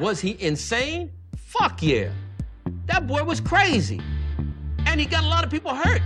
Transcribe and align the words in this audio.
Was 0.00 0.20
he 0.20 0.42
insane? 0.42 1.12
Fuck 1.36 1.82
yeah. 1.82 2.10
That 2.86 3.06
boy 3.06 3.24
was 3.24 3.40
crazy. 3.40 4.00
And 4.86 4.98
he 4.98 5.06
got 5.06 5.22
a 5.22 5.26
lot 5.26 5.44
of 5.44 5.50
people 5.50 5.74
hurt. 5.74 6.00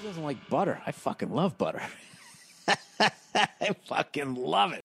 He 0.00 0.06
doesn't 0.06 0.22
like 0.22 0.48
butter. 0.48 0.80
I 0.86 0.92
fucking 0.92 1.30
love 1.30 1.58
butter. 1.58 1.82
I 3.68 3.72
fucking 3.84 4.36
love 4.38 4.74
it. 4.74 4.82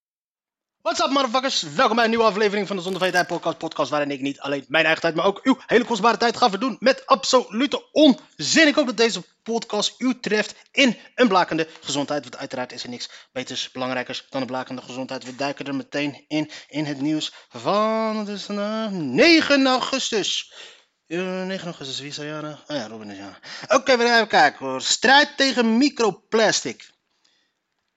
What's 0.82 0.99
up, 0.99 1.09
motherfuckers? 1.09 1.62
Welkom 1.62 1.95
bij 1.95 2.04
een 2.04 2.09
nieuwe 2.09 2.26
aflevering 2.26 2.68
van 2.68 2.76
de 2.76 2.82
Zonder 2.82 3.12
Tijd 3.12 3.27
Podcast. 3.27 3.58
Podcast 3.58 3.90
waarin 3.90 4.12
ik 4.12 4.22
niet 4.22 4.40
alleen 4.40 4.66
mijn 4.68 4.86
eigen 4.86 5.02
tijd, 5.02 5.16
maar 5.16 5.26
ook 5.26 5.40
uw 5.44 5.58
hele 5.66 5.86
kostbare 5.86 6.18
tijd 6.18 6.38
ga 6.38 6.49
verdoen 6.49 6.77
met 6.80 7.05
absolute 7.05 7.90
onzin. 7.91 8.68
Ik 8.68 8.76
hoop 8.76 8.85
dat 8.85 8.98
deze 8.98 9.23
podcast 9.44 9.96
u 9.98 10.20
treft 10.20 10.55
in 10.72 10.98
een 11.16 11.27
blakende 11.27 11.68
gezondheid. 11.82 12.23
Want 12.23 12.38
uiteraard 12.38 12.72
is 12.72 12.84
er 12.84 12.90
niks 12.90 13.09
beters, 13.32 13.72
belangrijkers 13.72 14.26
dan 14.30 14.41
een 14.41 14.48
blakende 14.48 14.82
gezondheid. 14.82 15.23
We 15.23 15.35
duiken 15.35 15.66
er 15.66 15.76
meteen 15.76 16.26
in, 16.27 16.52
in 16.68 16.85
het 16.85 17.02
nieuws 17.02 17.34
van, 17.49 18.18
het 18.18 18.27
is 18.27 18.44
vandaag 18.44 18.91
9 18.91 19.68
augustus. 19.68 20.54
Uh, 21.07 21.44
9 21.44 21.66
augustus, 21.66 21.99
wie 21.99 22.10
is 22.10 22.18
er 22.18 22.26
jarig? 22.26 22.63
Oh 22.68 22.76
ja, 22.76 22.88
Robin 22.88 23.10
is 23.10 23.18
jarig. 23.18 23.40
Oké, 23.68 23.98
we 23.98 24.04
gaan 24.04 24.16
even 24.16 24.27
kijken 24.27 24.66
hoor. 24.66 24.82
Strijd 24.82 25.38
tegen 25.38 25.77
microplastic. 25.77 26.94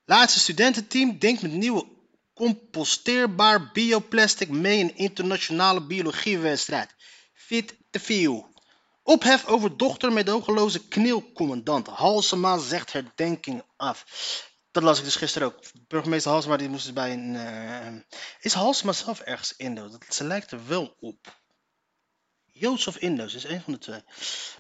Laatste 0.09 0.39
studententeam 0.39 1.19
denkt 1.19 1.43
met 1.43 1.53
nieuwe 1.53 1.87
composteerbaar 2.35 3.71
bioplastic 3.73 4.49
mee 4.49 4.79
in 4.79 4.97
internationale 4.97 5.87
biologiewedstrijd. 5.87 6.95
Fit 7.32 7.77
te 7.91 8.01
veel. 8.01 8.49
Ophef 9.02 9.47
over 9.47 9.77
dochter 9.77 10.13
medogeloze 10.13 10.88
knielcommandant. 10.88 11.87
Halsema 11.87 12.59
zegt 12.59 12.93
herdenking 12.93 13.63
af. 13.77 14.05
Dat 14.71 14.82
las 14.82 14.99
ik 14.99 15.05
dus 15.05 15.16
gisteren 15.16 15.49
ook. 15.49 15.60
Burgemeester 15.88 16.30
Halsema 16.30 16.57
die 16.57 16.69
moest 16.69 16.85
dus 16.85 16.93
bij 16.93 17.13
een... 17.13 17.37
eh, 17.37 18.16
Is 18.41 18.52
Halsema 18.52 18.93
zelf 18.93 19.21
ergens? 19.21 19.54
Dat, 19.75 19.99
ze 20.09 20.25
lijkt 20.25 20.51
er 20.51 20.66
wel 20.66 20.97
op. 21.01 21.38
Joods 22.59 22.87
of 22.87 22.96
Indo's, 22.96 23.34
is 23.34 23.45
één 23.45 23.62
van 23.62 23.73
de 23.73 23.78
twee. 23.78 24.02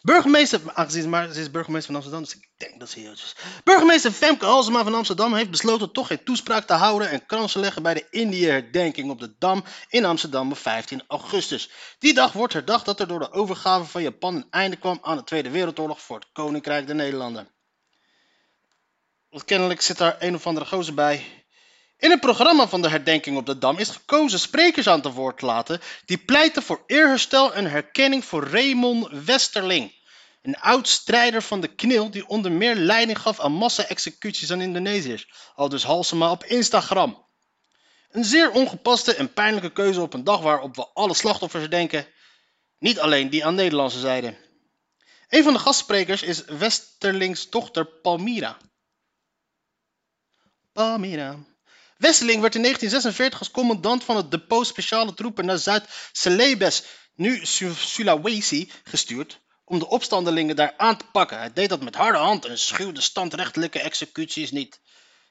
Burgemeester, 0.02 0.60
aangezien 0.74 1.32
ze 1.32 1.40
is 1.40 1.50
burgemeester 1.50 1.92
van 1.92 1.94
Amsterdam, 1.94 2.22
dus 2.22 2.34
ik 2.34 2.48
denk 2.56 2.80
dat 2.80 2.90
ze 2.90 3.02
Joods 3.02 3.22
is. 3.22 3.34
Burgemeester 3.64 4.12
Femke 4.12 4.44
Halsema 4.44 4.84
van 4.84 4.94
Amsterdam 4.94 5.34
heeft 5.34 5.50
besloten 5.50 5.92
toch 5.92 6.06
geen 6.06 6.24
toespraak 6.24 6.66
te 6.66 6.72
houden 6.72 7.10
en 7.10 7.26
krans 7.26 7.52
te 7.52 7.58
leggen 7.58 7.82
bij 7.82 7.94
de 7.94 8.06
Indië-herdenking 8.10 9.10
op 9.10 9.20
de 9.20 9.34
Dam 9.38 9.64
in 9.88 10.04
Amsterdam 10.04 10.50
op 10.50 10.58
15 10.58 11.02
augustus. 11.08 11.70
Die 11.98 12.14
dag 12.14 12.32
wordt 12.32 12.52
herdacht 12.52 12.84
dat 12.84 13.00
er 13.00 13.08
door 13.08 13.18
de 13.18 13.32
overgave 13.32 13.84
van 13.84 14.02
Japan 14.02 14.34
een 14.34 14.46
einde 14.50 14.76
kwam 14.76 14.98
aan 15.02 15.16
de 15.16 15.24
Tweede 15.24 15.50
Wereldoorlog 15.50 16.00
voor 16.00 16.16
het 16.16 16.28
Koninkrijk 16.32 16.86
der 16.86 16.96
Nederlanden. 16.96 17.48
Want 19.30 19.44
kennelijk 19.44 19.80
zit 19.80 19.98
daar 19.98 20.16
een 20.18 20.34
of 20.34 20.46
andere 20.46 20.66
gozer 20.66 20.94
bij. 20.94 21.46
In 21.98 22.10
het 22.10 22.20
programma 22.20 22.68
van 22.68 22.82
de 22.82 22.88
herdenking 22.88 23.36
op 23.36 23.46
de 23.46 23.58
Dam 23.58 23.78
is 23.78 23.88
gekozen 23.88 24.38
sprekers 24.38 24.86
aan 24.86 25.00
te 25.00 25.12
woord 25.12 25.38
te 25.38 25.46
laten 25.46 25.80
die 26.04 26.18
pleiten 26.18 26.62
voor 26.62 26.82
eerherstel 26.86 27.54
en 27.54 27.70
herkenning 27.70 28.24
voor 28.24 28.48
Raymond 28.48 29.08
Westerling. 29.24 29.96
Een 30.42 30.56
oud 30.58 30.88
strijder 30.88 31.42
van 31.42 31.60
de 31.60 31.74
KNIL 31.74 32.10
die 32.10 32.28
onder 32.28 32.52
meer 32.52 32.74
leiding 32.74 33.18
gaf 33.18 33.40
aan 33.40 33.52
massa-executies 33.52 34.52
aan 34.52 34.60
Indonesiërs. 34.60 35.28
Al 35.54 35.68
dus 35.68 35.82
Halsema 35.82 36.30
op 36.30 36.44
Instagram. 36.44 37.26
Een 38.10 38.24
zeer 38.24 38.50
ongepaste 38.50 39.14
en 39.14 39.32
pijnlijke 39.32 39.72
keuze 39.72 40.00
op 40.00 40.14
een 40.14 40.24
dag 40.24 40.40
waarop 40.40 40.76
we 40.76 40.86
alle 40.92 41.14
slachtoffers 41.14 41.62
herdenken. 41.62 42.06
Niet 42.78 43.00
alleen 43.00 43.30
die 43.30 43.44
aan 43.44 43.54
Nederlandse 43.54 44.00
zijde. 44.00 44.36
Een 45.28 45.42
van 45.42 45.52
de 45.52 45.58
gastsprekers 45.58 46.22
is 46.22 46.44
Westerlings 46.44 47.50
dochter 47.50 47.84
Palmira. 47.86 48.56
Palmira. 50.72 51.38
Wesseling 51.98 52.40
werd 52.40 52.54
in 52.54 52.62
1946 52.62 53.38
als 53.38 53.50
commandant 53.50 54.04
van 54.04 54.16
het 54.16 54.30
depot 54.30 54.66
speciale 54.66 55.14
troepen 55.14 55.44
naar 55.46 55.58
Zuid-Celebes, 55.58 56.82
nu 57.14 57.46
Su- 57.46 57.74
Sulawesi, 57.74 58.70
gestuurd 58.84 59.40
om 59.64 59.78
de 59.78 59.88
opstandelingen 59.88 60.56
daar 60.56 60.74
aan 60.76 60.96
te 60.96 61.04
pakken. 61.12 61.38
Hij 61.38 61.52
deed 61.52 61.68
dat 61.68 61.82
met 61.82 61.94
harde 61.94 62.18
hand 62.18 62.44
en 62.44 62.58
schuwde 62.58 63.00
standrechtelijke 63.00 63.80
executies 63.80 64.50
niet. 64.50 64.80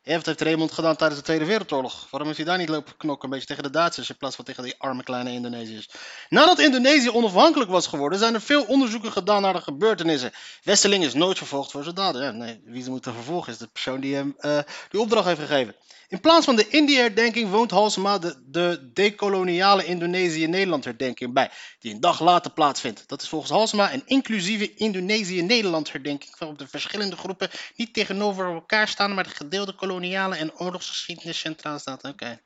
Ja, 0.04 0.16
wat 0.16 0.26
heeft 0.26 0.42
Raymond 0.42 0.72
gedaan 0.72 0.96
tijdens 0.96 1.20
de 1.20 1.26
Tweede 1.26 1.46
Wereldoorlog? 1.46 2.08
Waarom 2.10 2.28
heeft 2.28 2.38
hij 2.40 2.48
daar 2.48 2.58
niet 2.58 2.70
lopen 2.70 2.98
knokken, 2.98 3.26
een 3.26 3.34
beetje 3.34 3.48
tegen 3.48 3.64
de 3.64 3.70
Duitsers 3.70 4.10
in 4.10 4.18
plaats 4.18 4.36
van 4.36 4.46
tegen 4.46 4.64
die 4.64 4.76
arme 4.78 5.04
kleine 5.04 5.32
Indonesiërs? 5.32 5.90
Nadat 6.30 6.60
Indonesië 6.60 7.10
onafhankelijk 7.10 7.70
was 7.72 7.88
geworden, 7.88 8.20
zijn 8.20 8.34
er 8.34 8.42
veel 8.42 8.64
onderzoeken 8.64 9.12
gedaan 9.12 9.42
naar 9.42 9.54
de 9.54 9.62
gebeurtenissen. 9.62 10.32
Wesseling 10.64 11.04
is 11.04 11.14
nooit 11.14 11.38
vervolgd 11.38 11.72
voor 11.72 11.84
zijn 11.84 11.96
daden. 11.96 12.24
Ja, 12.24 12.32
nee, 12.32 12.62
wie 12.66 12.84
ze 12.84 12.90
moeten 12.90 13.14
vervolgen 13.14 13.52
is 13.52 13.58
de 13.58 13.68
persoon 13.68 14.00
die 14.00 14.16
hem 14.16 14.36
eh, 14.38 14.60
die 14.90 15.00
opdracht 15.00 15.26
heeft 15.26 15.40
gegeven. 15.40 15.76
In 16.10 16.20
plaats 16.20 16.46
van 16.46 16.56
de 16.56 16.68
Indië-herdenking 16.68 17.50
woont 17.50 17.72
Halsema 17.72 18.18
de, 18.18 18.44
de 18.46 18.90
decoloniale 18.94 19.86
Indonesië-Nederland-herdenking 19.86 21.34
bij, 21.34 21.52
die 21.80 21.94
een 21.94 22.00
dag 22.00 22.20
later 22.20 22.52
plaatsvindt. 22.52 23.08
Dat 23.08 23.22
is 23.22 23.30
volgens 23.30 23.52
Halsema 23.52 23.94
een 23.94 24.04
inclusieve 24.06 24.74
Indonesië-Nederland-herdenking, 24.74 26.38
waarop 26.38 26.58
de 26.58 26.68
verschillende 26.68 27.16
groepen 27.16 27.50
niet 27.76 27.94
tegenover 27.94 28.54
elkaar 28.54 28.88
staan, 28.88 29.14
maar 29.14 29.24
de 29.24 29.30
gedeelde 29.30 29.74
koloniale 29.74 30.36
en 30.36 30.60
oorlogsgeschiedenis 30.60 31.40
centraal 31.40 31.80
staat. 31.80 32.04
Oké. 32.04 32.42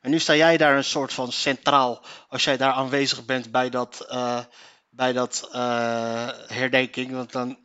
En 0.00 0.10
nu 0.10 0.18
sta 0.18 0.34
jij 0.34 0.56
daar 0.56 0.76
een 0.76 0.84
soort 0.84 1.12
van 1.12 1.32
centraal, 1.32 2.04
als 2.28 2.44
jij 2.44 2.56
daar 2.56 2.72
aanwezig 2.72 3.24
bent 3.24 3.50
bij 3.50 3.70
dat, 3.70 4.06
eh, 4.08 4.44
bij 4.90 5.12
dat 5.12 5.48
eh, 5.52 6.28
herdenking, 6.46 7.12
want 7.12 7.32
dan, 7.32 7.58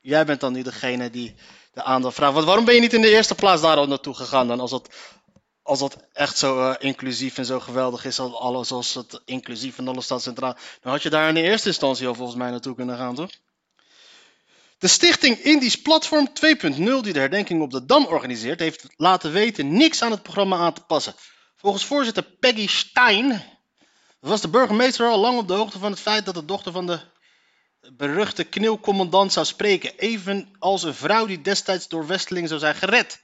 jij 0.00 0.24
bent 0.24 0.40
dan 0.40 0.52
niet 0.52 0.64
degene 0.64 1.10
die 1.10 1.34
de 1.72 1.82
aandacht. 1.82 2.18
Want 2.18 2.44
waarom 2.44 2.64
ben 2.64 2.74
je 2.74 2.80
niet 2.80 2.92
in 2.92 3.00
de 3.00 3.10
eerste 3.10 3.34
plaats 3.34 3.62
daar 3.62 3.76
al 3.76 3.86
naartoe 3.86 4.14
gegaan 4.14 4.48
dan, 4.48 4.60
als 4.60 4.70
dat, 4.70 4.94
als 5.62 5.78
dat 5.78 5.96
echt 6.12 6.38
zo 6.38 6.70
eh, 6.70 6.74
inclusief 6.78 7.38
en 7.38 7.44
zo 7.44 7.60
geweldig 7.60 8.04
is, 8.04 8.18
als 8.18 8.34
alles 8.34 8.70
als 8.70 8.94
het 8.94 9.20
inclusief 9.24 9.78
en 9.78 9.88
alles 9.88 10.04
staat 10.04 10.22
centraal, 10.22 10.56
dan 10.80 10.92
had 10.92 11.02
je 11.02 11.10
daar 11.10 11.28
in 11.28 11.34
de 11.34 11.42
eerste 11.42 11.68
instantie 11.68 12.06
al 12.06 12.14
volgens 12.14 12.38
mij 12.38 12.50
naartoe 12.50 12.74
kunnen 12.74 12.96
gaan, 12.96 13.14
toch? 13.14 13.30
De 14.78 14.88
stichting 14.88 15.38
Indisch 15.38 15.82
Platform 15.82 16.28
2.0, 16.28 16.74
die 16.76 17.12
de 17.12 17.18
herdenking 17.18 17.62
op 17.62 17.70
de 17.70 17.84
Dam 17.84 18.04
organiseert, 18.06 18.60
heeft 18.60 18.86
laten 18.96 19.32
weten 19.32 19.76
niks 19.76 20.02
aan 20.02 20.10
het 20.10 20.22
programma 20.22 20.56
aan 20.56 20.72
te 20.72 20.80
passen. 20.80 21.14
Volgens 21.56 21.84
voorzitter 21.84 22.22
Peggy 22.22 22.66
Stein 22.66 23.42
was 24.20 24.40
de 24.40 24.48
burgemeester 24.48 25.06
al 25.06 25.18
lang 25.18 25.38
op 25.38 25.48
de 25.48 25.54
hoogte 25.54 25.78
van 25.78 25.90
het 25.90 26.00
feit 26.00 26.24
dat 26.24 26.34
de 26.34 26.44
dochter 26.44 26.72
van 26.72 26.86
de 26.86 27.00
beruchte 27.90 28.44
knielcommandant 28.44 29.32
zou 29.32 29.46
spreken, 29.46 29.92
evenals 29.96 30.82
een 30.82 30.94
vrouw 30.94 31.26
die 31.26 31.40
destijds 31.40 31.88
door 31.88 32.06
Westeling 32.06 32.48
zou 32.48 32.60
zijn 32.60 32.74
gered. 32.74 33.22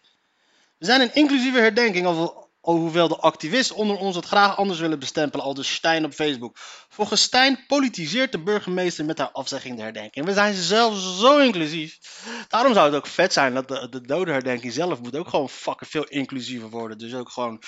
We 0.79 0.87
zijn 0.87 1.01
een 1.01 1.15
inclusieve 1.15 1.59
herdenking, 1.59 2.35
alhoewel 2.61 3.09
de 3.09 3.17
activisten 3.17 3.77
onder 3.77 3.97
ons 3.97 4.17
het 4.17 4.25
graag 4.25 4.57
anders 4.57 4.79
willen 4.79 4.99
bestempelen, 4.99 5.45
al 5.45 5.55
dus 5.55 5.75
Stijn 5.75 6.05
op 6.05 6.13
Facebook. 6.13 6.57
Volgens 6.89 7.23
Stijn 7.23 7.65
politiseert 7.67 8.33
de 8.33 8.39
burgemeester 8.39 9.05
met 9.05 9.19
haar 9.19 9.31
afzegging 9.31 9.77
de 9.77 9.83
herdenking. 9.83 10.25
We 10.27 10.33
zijn 10.33 10.55
zelf 10.55 10.99
zo 10.99 11.39
inclusief. 11.39 11.99
Daarom 12.49 12.73
zou 12.73 12.87
het 12.87 12.97
ook 12.97 13.07
vet 13.07 13.33
zijn 13.33 13.55
dat 13.55 13.69
de, 13.69 13.89
de 13.89 14.01
dodenherdenking 14.01 14.73
zelf 14.73 15.01
moet 15.01 15.17
ook 15.17 15.29
gewoon 15.29 15.49
fucking 15.49 15.91
veel 15.91 16.05
inclusiever 16.05 16.71
worden. 16.71 16.99
Dus 16.99 17.15
ook 17.15 17.31
gewoon 17.31 17.63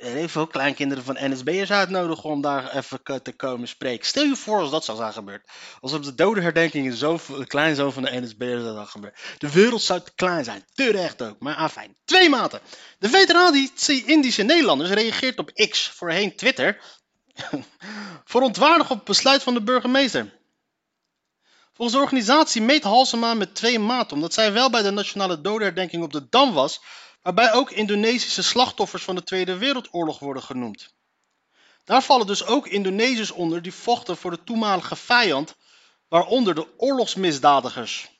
even 0.00 0.40
ook 0.40 0.52
kleinkinderen 0.52 1.04
van 1.04 1.16
NSB'ers 1.20 1.70
uitnodigen 1.70 2.30
om 2.30 2.40
daar 2.40 2.76
even 2.76 3.22
te 3.22 3.32
komen 3.32 3.68
spreken. 3.68 4.06
Stel 4.06 4.24
je 4.24 4.36
voor 4.36 4.58
als 4.58 4.70
dat 4.70 4.84
zou 4.84 4.98
zijn 4.98 5.12
gebeurd. 5.12 5.50
Als 5.80 5.92
op 5.92 6.02
de 6.02 6.14
dodenherdenking 6.14 6.94
zo 6.94 7.20
de 7.26 7.46
kleinzoon 7.46 7.92
van 7.92 8.02
de 8.02 8.20
NSB'ers 8.20 8.62
zou 8.62 8.74
zijn 8.74 8.86
gebeurd. 8.86 9.18
De 9.38 9.52
wereld 9.52 9.82
zou 9.82 10.00
te 10.00 10.12
klein 10.14 10.44
zijn. 10.44 10.64
Terecht 10.74 11.22
ook. 11.22 11.36
Maar 11.38 11.54
afijn. 11.54 11.96
Twee 12.04 12.28
maten. 12.28 12.60
De 12.98 13.08
veteranentie 13.08 14.04
Indische 14.04 14.42
Nederlanders 14.42 14.90
reageert 14.90 15.38
op 15.38 15.50
X, 15.52 15.88
voorheen 15.88 16.36
Twitter, 16.36 16.80
verontwaardigd 18.24 18.90
op 18.90 18.96
het 18.96 19.06
besluit 19.06 19.42
van 19.42 19.54
de 19.54 19.62
burgemeester. 19.62 20.38
Volgens 21.72 21.98
de 21.98 22.04
organisatie 22.04 22.62
meet 22.62 22.82
Halsema 22.82 23.34
met 23.34 23.54
twee 23.54 23.78
maten, 23.78 24.16
omdat 24.16 24.34
zij 24.34 24.52
wel 24.52 24.70
bij 24.70 24.82
de 24.82 24.90
nationale 24.90 25.40
dodenherdenking 25.40 26.02
op 26.02 26.12
de 26.12 26.28
Dam 26.28 26.52
was, 26.52 26.80
waarbij 27.22 27.52
ook 27.52 27.70
Indonesische 27.70 28.42
slachtoffers 28.42 29.02
van 29.02 29.14
de 29.14 29.22
Tweede 29.22 29.56
Wereldoorlog 29.56 30.18
worden 30.18 30.42
genoemd. 30.42 30.94
Daar 31.84 32.02
vallen 32.02 32.26
dus 32.26 32.44
ook 32.44 32.66
Indonesiërs 32.66 33.30
onder 33.30 33.62
die 33.62 33.74
vochten 33.74 34.16
voor 34.16 34.30
de 34.30 34.44
toenmalige 34.44 34.96
vijand, 34.96 35.56
waaronder 36.08 36.54
de 36.54 36.66
oorlogsmisdadigers. 36.76 38.10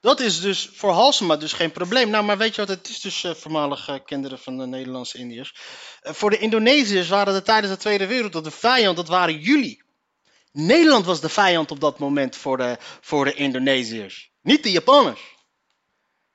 Dat 0.00 0.20
is 0.20 0.40
dus 0.40 0.70
voor 0.72 0.92
Halsema 0.92 1.36
dus 1.36 1.52
geen 1.52 1.72
probleem. 1.72 2.10
Nou, 2.10 2.24
maar 2.24 2.38
weet 2.38 2.54
je 2.54 2.60
wat, 2.60 2.70
het 2.70 2.88
is 2.88 3.00
dus 3.00 3.24
eh, 3.24 3.34
voormalige 3.34 4.02
kinderen 4.06 4.38
van 4.38 4.58
de 4.58 4.66
Nederlandse 4.66 5.18
Indiërs. 5.18 5.54
Eh, 6.00 6.12
voor 6.12 6.30
de 6.30 6.38
Indonesiërs 6.38 7.08
waren 7.08 7.34
er 7.34 7.42
tijdens 7.42 7.72
de 7.72 7.78
Tweede 7.78 8.06
Wereldoorlog 8.06 8.52
de 8.52 8.58
vijand, 8.58 8.96
dat 8.96 9.08
waren 9.08 9.38
jullie. 9.38 9.82
Nederland 10.52 11.04
was 11.04 11.20
de 11.20 11.28
vijand 11.28 11.70
op 11.70 11.80
dat 11.80 11.98
moment 11.98 12.36
voor 12.36 12.56
de, 12.56 12.76
voor 13.00 13.24
de 13.24 13.34
Indonesiërs. 13.34 14.30
Niet 14.40 14.62
de 14.62 14.70
Japanners. 14.70 15.20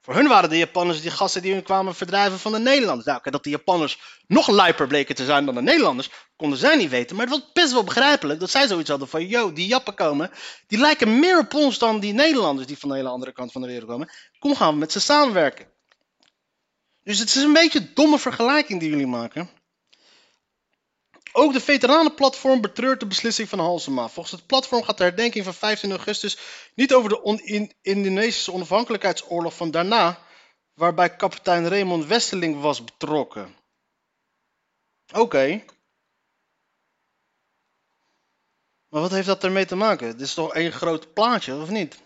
Voor 0.07 0.15
hun 0.15 0.27
waren 0.27 0.50
de 0.50 0.57
Japanners 0.57 1.01
die 1.01 1.12
gasten 1.12 1.42
die 1.42 1.54
hun 1.54 1.63
kwamen 1.63 1.95
verdrijven 1.95 2.39
van 2.39 2.51
de 2.51 2.59
Nederlanders. 2.59 3.06
Nou, 3.06 3.31
dat 3.31 3.44
de 3.44 3.50
Japanners 3.50 4.00
nog 4.27 4.48
lijper 4.48 4.88
bleken 4.88 5.15
te 5.15 5.25
zijn 5.25 5.45
dan 5.45 5.56
de 5.56 5.62
Nederlanders, 5.62 6.09
konden 6.36 6.59
zij 6.59 6.75
niet 6.75 6.89
weten. 6.89 7.15
Maar 7.15 7.25
het 7.25 7.36
was 7.36 7.51
best 7.54 7.71
wel 7.71 7.83
begrijpelijk 7.83 8.39
dat 8.39 8.50
zij 8.50 8.68
zoiets 8.68 8.89
hadden 8.89 9.07
van, 9.07 9.27
yo, 9.27 9.54
die 9.54 9.68
Jappen 9.68 9.94
komen, 9.94 10.31
die 10.68 10.80
lijken 10.80 11.19
meer 11.19 11.39
op 11.39 11.54
ons 11.54 11.77
dan 11.77 12.00
die 12.00 12.13
Nederlanders 12.13 12.68
die 12.68 12.77
van 12.77 12.89
de 12.89 12.95
hele 12.95 13.09
andere 13.09 13.31
kant 13.31 13.51
van 13.51 13.62
de 13.62 13.68
wereld 13.68 13.89
komen. 13.89 14.09
Kom 14.39 14.56
gaan 14.56 14.74
we 14.74 14.80
met 14.80 14.92
ze 14.92 15.00
samenwerken. 15.00 15.68
Dus 17.04 17.19
het 17.19 17.36
is 17.36 17.44
een 17.44 17.54
beetje 17.54 17.80
een 17.80 17.92
domme 17.94 18.19
vergelijking 18.19 18.80
die 18.80 18.89
jullie 18.89 19.07
maken. 19.07 19.50
Ook 21.39 21.53
de 21.53 21.61
veteranenplatform 21.61 22.61
betreurt 22.61 22.99
de 22.99 23.05
beslissing 23.05 23.49
van 23.49 23.59
Halsema. 23.59 24.07
Volgens 24.09 24.35
het 24.35 24.47
platform 24.47 24.83
gaat 24.83 24.97
de 24.97 25.03
herdenking 25.03 25.43
van 25.43 25.53
15 25.53 25.91
augustus 25.91 26.37
niet 26.75 26.93
over 26.93 27.09
de 27.09 27.21
on 27.21 27.39
in 27.39 27.73
Indonesische 27.81 28.53
onafhankelijkheidsoorlog 28.53 29.55
van 29.55 29.71
daarna, 29.71 30.19
waarbij 30.73 31.15
kapitein 31.15 31.67
Raymond 31.67 32.05
Westerling 32.05 32.61
was 32.61 32.83
betrokken. 32.83 33.55
Oké. 35.13 35.63
Maar 38.89 39.01
wat 39.01 39.11
heeft 39.11 39.27
dat 39.27 39.43
ermee 39.43 39.65
te 39.65 39.75
maken? 39.75 40.11
Dit 40.11 40.27
is 40.27 40.33
toch 40.33 40.53
één 40.53 40.71
groot 40.71 41.13
plaatje, 41.13 41.55
of 41.55 41.69
niet? 41.69 41.97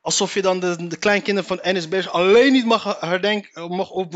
Alsof 0.00 0.34
je 0.34 0.42
dan 0.42 0.60
de, 0.60 0.86
de 0.86 0.96
kleinkinderen 0.96 1.48
van 1.48 1.74
NSB's 1.76 2.06
alleen 2.06 2.52
niet 2.52 2.64
mag 2.64 3.00
herdenken, 3.00 3.70
mag 3.70 3.90
op 3.90 4.12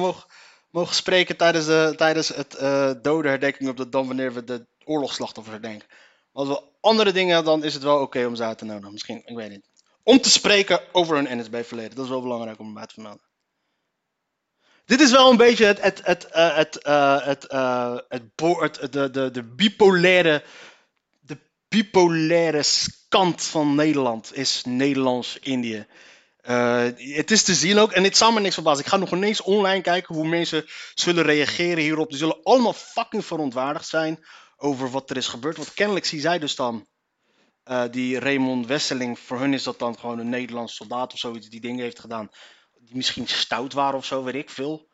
mogen 0.73 0.95
spreken 0.95 1.37
tijdens, 1.37 1.67
de, 1.67 1.93
tijdens 1.97 2.29
het 2.29 2.57
uh, 2.61 2.91
dodenherdenking 3.03 3.69
op 3.69 3.77
de 3.77 3.89
Dam 3.89 4.07
wanneer 4.07 4.33
we 4.33 4.45
de 4.45 4.67
oorlogsslachtoffers 4.85 5.57
herdenken. 5.57 5.89
Als 6.33 6.49
we 6.49 6.63
andere 6.81 7.13
dingen 7.13 7.45
dan 7.45 7.65
is 7.65 7.75
het 7.75 7.83
wel 7.83 8.01
oké 8.01 8.27
om 8.27 8.35
ze 8.37 8.43
uit 8.43 8.59
te 8.59 8.65
nodigen. 8.65 8.93
Misschien, 8.93 9.23
ik 9.25 9.37
weet 9.37 9.51
niet. 9.51 9.69
Om 10.03 10.21
te 10.21 10.31
spreken 10.31 10.81
over 10.93 11.17
hun 11.17 11.39
NSB-verleden. 11.39 11.95
Dat 11.95 12.05
is 12.05 12.11
wel 12.11 12.23
belangrijk 12.23 12.59
om 12.59 12.79
uit 12.79 12.89
te 12.89 12.95
vermelden. 12.95 13.31
Dit 14.85 15.01
is 15.01 15.11
wel 15.11 15.31
een 15.31 15.37
beetje 15.37 15.65
het, 15.65 15.83
het, 15.83 16.01
het, 16.05 16.29
uh, 16.37 16.57
het, 16.57 16.79
het, 16.83 17.47
het, 18.09 18.81
het, 18.81 18.93
de, 18.93 19.11
de, 19.11 19.31
de 19.31 19.43
bipolaire, 19.43 20.45
de 21.21 21.39
bipolaire 21.69 22.63
kant 23.09 23.43
van 23.43 23.75
Nederland 23.75 24.37
is 24.37 24.63
Nederlands-Indië. 24.65 25.87
Uh, 26.49 26.85
het 26.97 27.31
is 27.31 27.43
te 27.43 27.55
zien 27.55 27.79
ook, 27.79 27.93
en 27.93 28.03
dit 28.03 28.17
zal 28.17 28.33
me 28.33 28.41
niks 28.41 28.55
verbazen. 28.55 28.85
Ik 28.85 28.91
ga 28.91 28.97
nog 28.97 29.13
ineens 29.13 29.43
online 29.43 29.81
kijken 29.81 30.15
hoe 30.15 30.29
mensen 30.29 30.67
zullen 30.95 31.25
reageren 31.25 31.83
hierop. 31.83 32.09
Die 32.09 32.19
zullen 32.19 32.43
allemaal 32.43 32.73
fucking 32.73 33.25
verontwaardigd 33.25 33.89
zijn 33.89 34.25
over 34.57 34.91
wat 34.91 35.11
er 35.11 35.17
is 35.17 35.27
gebeurd. 35.27 35.57
Want 35.57 35.75
kennelijk 35.75 36.05
zie 36.05 36.21
zij 36.21 36.39
dus 36.39 36.55
dan, 36.55 36.87
uh, 37.65 37.85
die 37.91 38.19
Raymond 38.19 38.67
Wesseling, 38.67 39.19
voor 39.19 39.39
hun 39.39 39.55
is 39.55 39.63
dat 39.63 39.79
dan 39.79 39.99
gewoon 39.99 40.19
een 40.19 40.29
Nederlands 40.29 40.75
soldaat 40.75 41.13
of 41.13 41.19
zoiets 41.19 41.49
die 41.49 41.61
dingen 41.61 41.83
heeft 41.83 42.01
gedaan. 42.01 42.31
Die 42.79 42.97
misschien 42.97 43.29
stout 43.29 43.73
waren 43.73 43.99
of 43.99 44.05
zo, 44.05 44.23
weet 44.23 44.35
ik 44.35 44.51
veel. 44.51 44.89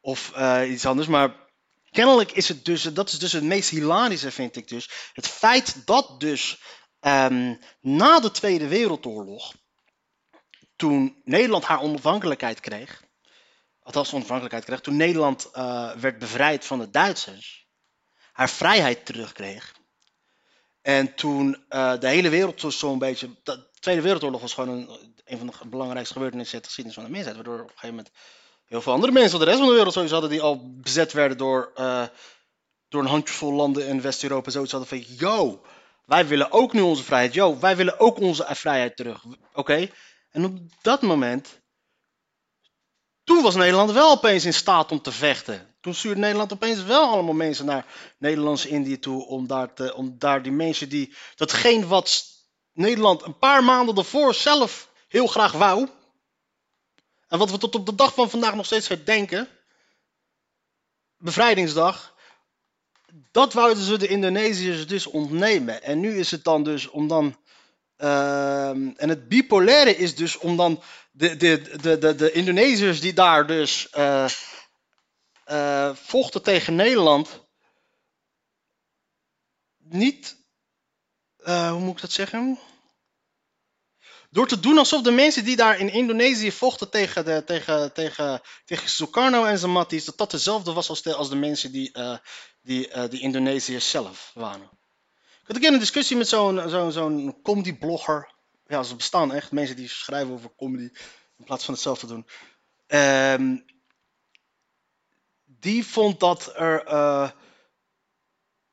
Of 0.00 0.32
uh, 0.36 0.70
iets 0.70 0.86
anders, 0.86 1.08
maar 1.08 1.48
kennelijk 1.90 2.32
is 2.32 2.48
het 2.48 2.64
dus, 2.64 2.82
dat 2.82 3.08
is 3.08 3.18
dus 3.18 3.32
het 3.32 3.44
meest 3.44 3.70
hilarische 3.70 4.30
vind 4.30 4.56
ik 4.56 4.68
dus. 4.68 4.90
Het 5.12 5.26
feit 5.28 5.86
dat 5.86 6.20
dus 6.20 6.62
um, 7.00 7.58
na 7.80 8.20
de 8.20 8.30
Tweede 8.30 8.68
Wereldoorlog 8.68 9.54
toen 10.80 11.20
Nederland 11.24 11.64
haar 11.64 11.80
onafhankelijkheid 11.80 12.60
kreeg, 12.60 13.02
althans 13.82 14.14
onafhankelijkheid 14.14 14.64
kreeg, 14.64 14.80
toen 14.80 14.96
Nederland 14.96 15.50
uh, 15.54 15.92
werd 15.92 16.18
bevrijd 16.18 16.64
van 16.64 16.78
de 16.78 16.90
Duitsers, 16.90 17.66
haar 18.32 18.50
vrijheid 18.50 19.06
terugkreeg. 19.06 19.74
En 20.82 21.14
toen 21.14 21.64
uh, 21.70 21.98
de 21.98 22.08
hele 22.08 22.28
wereld 22.28 22.74
zo'n 22.74 22.98
beetje. 22.98 23.28
De 23.42 23.68
Tweede 23.80 24.02
Wereldoorlog 24.02 24.40
was 24.40 24.54
gewoon 24.54 25.00
een, 25.24 25.38
van 25.38 25.46
de 25.46 25.68
belangrijkste 25.68 26.12
gebeurtenissen 26.12 26.56
in 26.56 26.60
de 26.60 26.66
geschiedenis 26.66 26.98
van 26.98 27.06
de 27.06 27.14
mensheid. 27.16 27.36
Waardoor 27.36 27.60
op 27.60 27.68
een 27.68 27.78
gegeven 27.78 27.96
moment 27.96 28.14
heel 28.66 28.80
veel 28.80 28.92
andere 28.92 29.12
mensen 29.12 29.38
de 29.38 29.44
rest 29.44 29.58
van 29.58 29.66
de 29.66 29.74
wereld 29.74 29.92
sowieso 29.92 30.14
hadden 30.14 30.32
die 30.32 30.42
al 30.42 30.80
bezet 30.80 31.12
werden 31.12 31.38
door, 31.38 31.72
uh, 31.76 32.06
door 32.88 33.00
een 33.02 33.08
handjevol 33.08 33.52
landen 33.52 33.86
in 33.86 34.00
West-Europa. 34.00 34.50
Zoiets 34.50 34.72
hadden 34.72 34.88
van: 34.88 35.16
yo, 35.16 35.62
wij 36.06 36.26
willen 36.26 36.52
ook 36.52 36.72
nu 36.72 36.80
onze 36.80 37.04
vrijheid. 37.04 37.34
Yo, 37.34 37.58
wij 37.58 37.76
willen 37.76 38.00
ook 38.00 38.20
onze 38.20 38.46
vrijheid 38.48 38.96
terug. 38.96 39.24
Oké. 39.52 39.90
En 40.30 40.44
op 40.44 40.58
dat 40.82 41.02
moment, 41.02 41.60
toen 43.24 43.42
was 43.42 43.54
Nederland 43.54 43.90
wel 43.90 44.10
opeens 44.10 44.44
in 44.44 44.54
staat 44.54 44.92
om 44.92 45.02
te 45.02 45.12
vechten. 45.12 45.74
Toen 45.80 45.94
stuurde 45.94 46.20
Nederland 46.20 46.52
opeens 46.52 46.82
wel 46.82 47.08
allemaal 47.08 47.34
mensen 47.34 47.66
naar 47.66 47.86
Nederlands-Indië 48.18 48.98
toe 48.98 49.26
om 49.26 49.46
daar, 49.46 49.74
te, 49.74 49.94
om 49.94 50.18
daar 50.18 50.42
die 50.42 50.52
mensen 50.52 50.88
die 50.88 51.14
datgene 51.34 51.86
wat 51.86 52.24
Nederland 52.72 53.22
een 53.22 53.38
paar 53.38 53.64
maanden 53.64 53.94
daarvoor 53.94 54.34
zelf 54.34 54.90
heel 55.08 55.26
graag 55.26 55.52
wou. 55.52 55.88
En 57.28 57.38
wat 57.38 57.50
we 57.50 57.58
tot 57.58 57.74
op 57.74 57.86
de 57.86 57.94
dag 57.94 58.14
van 58.14 58.30
vandaag 58.30 58.54
nog 58.54 58.66
steeds 58.66 58.88
herdenken. 58.88 59.48
Bevrijdingsdag. 61.16 62.14
Dat 63.30 63.52
wouden 63.52 63.84
ze 63.84 63.98
de 63.98 64.06
Indonesiërs 64.06 64.86
dus 64.86 65.06
ontnemen. 65.06 65.82
En 65.82 66.00
nu 66.00 66.18
is 66.18 66.30
het 66.30 66.44
dan 66.44 66.64
dus 66.64 66.88
om 66.88 67.08
dan 67.08 67.39
en 68.00 69.08
het 69.08 69.28
bipolaire 69.28 69.96
is 69.96 70.14
dus 70.14 70.38
om 70.38 70.56
dan 70.56 70.82
de, 71.10 71.36
de, 71.36 71.98
de, 71.98 72.14
de, 72.14 72.32
Indonesiërs 72.32 73.00
die 73.00 73.12
daar 73.12 73.46
dus 73.46 73.88
uh, 73.96 74.28
uh, 75.46 75.94
vochten 75.94 76.42
tegen 76.42 76.74
Nederland, 76.74 77.46
niet, 79.78 80.36
uh, 81.38 81.70
hoe 81.70 81.80
moet 81.80 81.94
ik 81.94 82.00
dat 82.00 82.12
zeggen? 82.12 82.58
Door 84.30 84.46
te 84.46 84.60
doen 84.60 84.78
alsof 84.78 85.02
de 85.02 85.10
mensen 85.10 85.44
die 85.44 85.56
daar 85.56 85.78
in 85.78 85.92
Indonesië 85.92 86.52
vochten 86.52 86.90
tegen, 86.90 87.24
de, 87.24 87.44
tegen, 87.44 87.92
tegen, 87.92 88.40
tegen 88.64 88.88
Sukarno 88.88 89.44
en 89.44 89.58
zijn 89.58 89.72
matties, 89.72 90.04
dat 90.04 90.18
dat 90.18 90.30
dezelfde 90.30 90.72
was 90.72 90.88
als 90.88 91.02
de, 91.02 91.14
als 91.14 91.28
de 91.28 91.36
mensen 91.36 91.72
die, 91.72 91.92
die, 92.62 93.08
die 93.08 93.20
Indonesiërs 93.20 93.90
zelf 93.90 94.30
waren. 94.34 94.79
Had 95.50 95.58
een 95.58 95.64
keer 95.64 95.74
een 95.74 95.84
discussie 95.84 96.16
met 96.16 96.28
zo'n 96.28 96.92
zo'n 96.92 97.42
comedy-blogger. 97.42 98.32
Ja, 98.66 98.82
ze 98.82 98.96
bestaan 98.96 99.32
echt. 99.32 99.52
Mensen 99.52 99.76
die 99.76 99.88
schrijven 99.88 100.32
over 100.32 100.54
comedy 100.56 100.90
in 101.38 101.44
plaats 101.44 101.64
van 101.64 101.74
het 101.74 101.82
zelf 101.82 101.98
te 101.98 102.06
doen. 102.06 102.26
Um, 102.86 103.64
die 105.44 105.86
vond 105.86 106.20
dat 106.20 106.52
er. 106.56 106.86
Uh, 106.86 107.30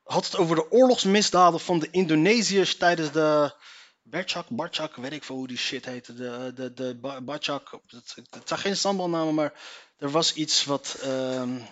had 0.02 0.24
het 0.24 0.36
over 0.36 0.56
de 0.56 0.70
oorlogsmisdaden 0.70 1.60
van 1.60 1.78
de 1.78 1.90
Indonesiërs 1.90 2.76
tijdens 2.76 3.12
de. 3.12 3.54
Berchak, 4.02 4.48
Barchak, 4.48 4.96
weet 4.96 5.12
ik 5.12 5.24
veel 5.24 5.36
hoe 5.36 5.48
die 5.48 5.58
shit 5.58 5.84
heette. 5.84 6.14
De, 6.14 6.52
de, 6.54 6.74
de 6.74 7.20
Barchak. 7.22 7.80
Het, 7.86 8.48
zijn 8.48 8.60
geen 8.60 8.76
stambalnamen, 8.76 9.34
maar 9.34 9.52
er 9.96 10.10
was 10.10 10.34
iets 10.34 10.64
wat. 10.64 10.96
Um, 11.04 11.66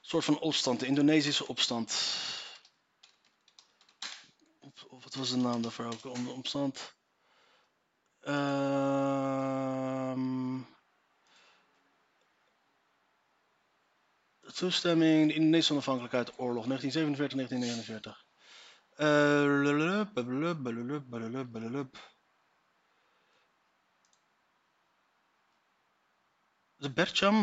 soort 0.00 0.24
van 0.24 0.38
opstand, 0.38 0.80
de 0.80 0.86
Indonesische 0.86 1.46
opstand 1.46 1.92
wat 5.12 5.20
was 5.20 5.30
de 5.30 5.36
naam 5.36 5.62
daarvoor 5.62 5.84
ook? 5.84 6.04
Om, 6.04 6.28
omstand. 6.28 6.94
Uh, 8.20 10.14
toestemming, 14.54 15.28
de 15.28 15.34
Indonesische 15.34 15.72
onafhankelijkheid, 15.72 16.38
oorlog, 16.38 16.66
1947, 16.66 17.36
1949. 17.36 18.24
de 26.76 26.92
Bercham. 26.92 27.42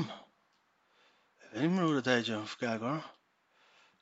Ik 1.38 1.50
weet 1.52 1.62
niet 1.62 1.72
meer 1.72 1.84
hoe 1.84 1.94
dat 1.94 2.06
heet, 2.06 2.28
Even 2.28 2.58
kijken 2.58 2.88
hoor. 2.88 3.18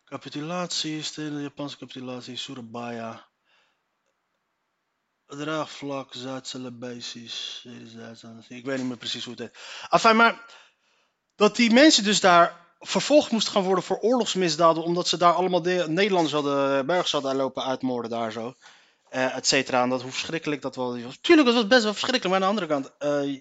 Capitulatie, 0.03 1.13
de 1.13 1.41
Japanse 1.41 1.77
capitulatie, 1.77 2.37
Surabaya. 2.37 3.26
Draagvlak, 5.27 6.13
Zuid-Celebesisch. 6.13 7.65
Ik 8.47 8.65
weet 8.65 8.77
niet 8.77 8.87
meer 8.87 8.97
precies 8.97 9.23
hoe 9.23 9.33
het 9.33 9.41
heet. 9.41 9.57
Enfin, 9.89 10.15
maar 10.15 10.45
dat 11.35 11.55
die 11.55 11.71
mensen 11.71 12.03
dus 12.03 12.19
daar 12.19 12.65
vervolgd 12.79 13.31
moesten 13.31 13.53
gaan 13.53 13.63
worden 13.63 13.83
voor 13.83 13.99
oorlogsmisdaden. 13.99 14.83
omdat 14.83 15.07
ze 15.07 15.17
daar 15.17 15.33
allemaal 15.33 15.61
Nederlanders 15.61 16.33
hadden, 16.33 16.85
burgers 16.85 17.11
hadden 17.11 17.35
lopen 17.35 17.63
uitmoorden 17.63 18.11
daar 18.11 18.31
zo. 18.31 18.55
Uh, 19.11 19.35
et 19.35 19.47
cetera. 19.47 19.83
En 19.83 19.89
dat, 19.89 20.01
hoe 20.01 20.11
verschrikkelijk 20.11 20.61
dat 20.61 20.75
wel 20.75 21.01
was. 21.01 21.17
Tuurlijk, 21.21 21.47
dat 21.47 21.57
was 21.57 21.67
best 21.67 21.83
wel 21.83 21.93
verschrikkelijk. 21.93 22.39
Maar 22.39 22.47
aan 22.47 22.55
de 22.55 22.61
andere 22.61 22.67
kant. 22.67 22.91
Uh, 23.25 23.39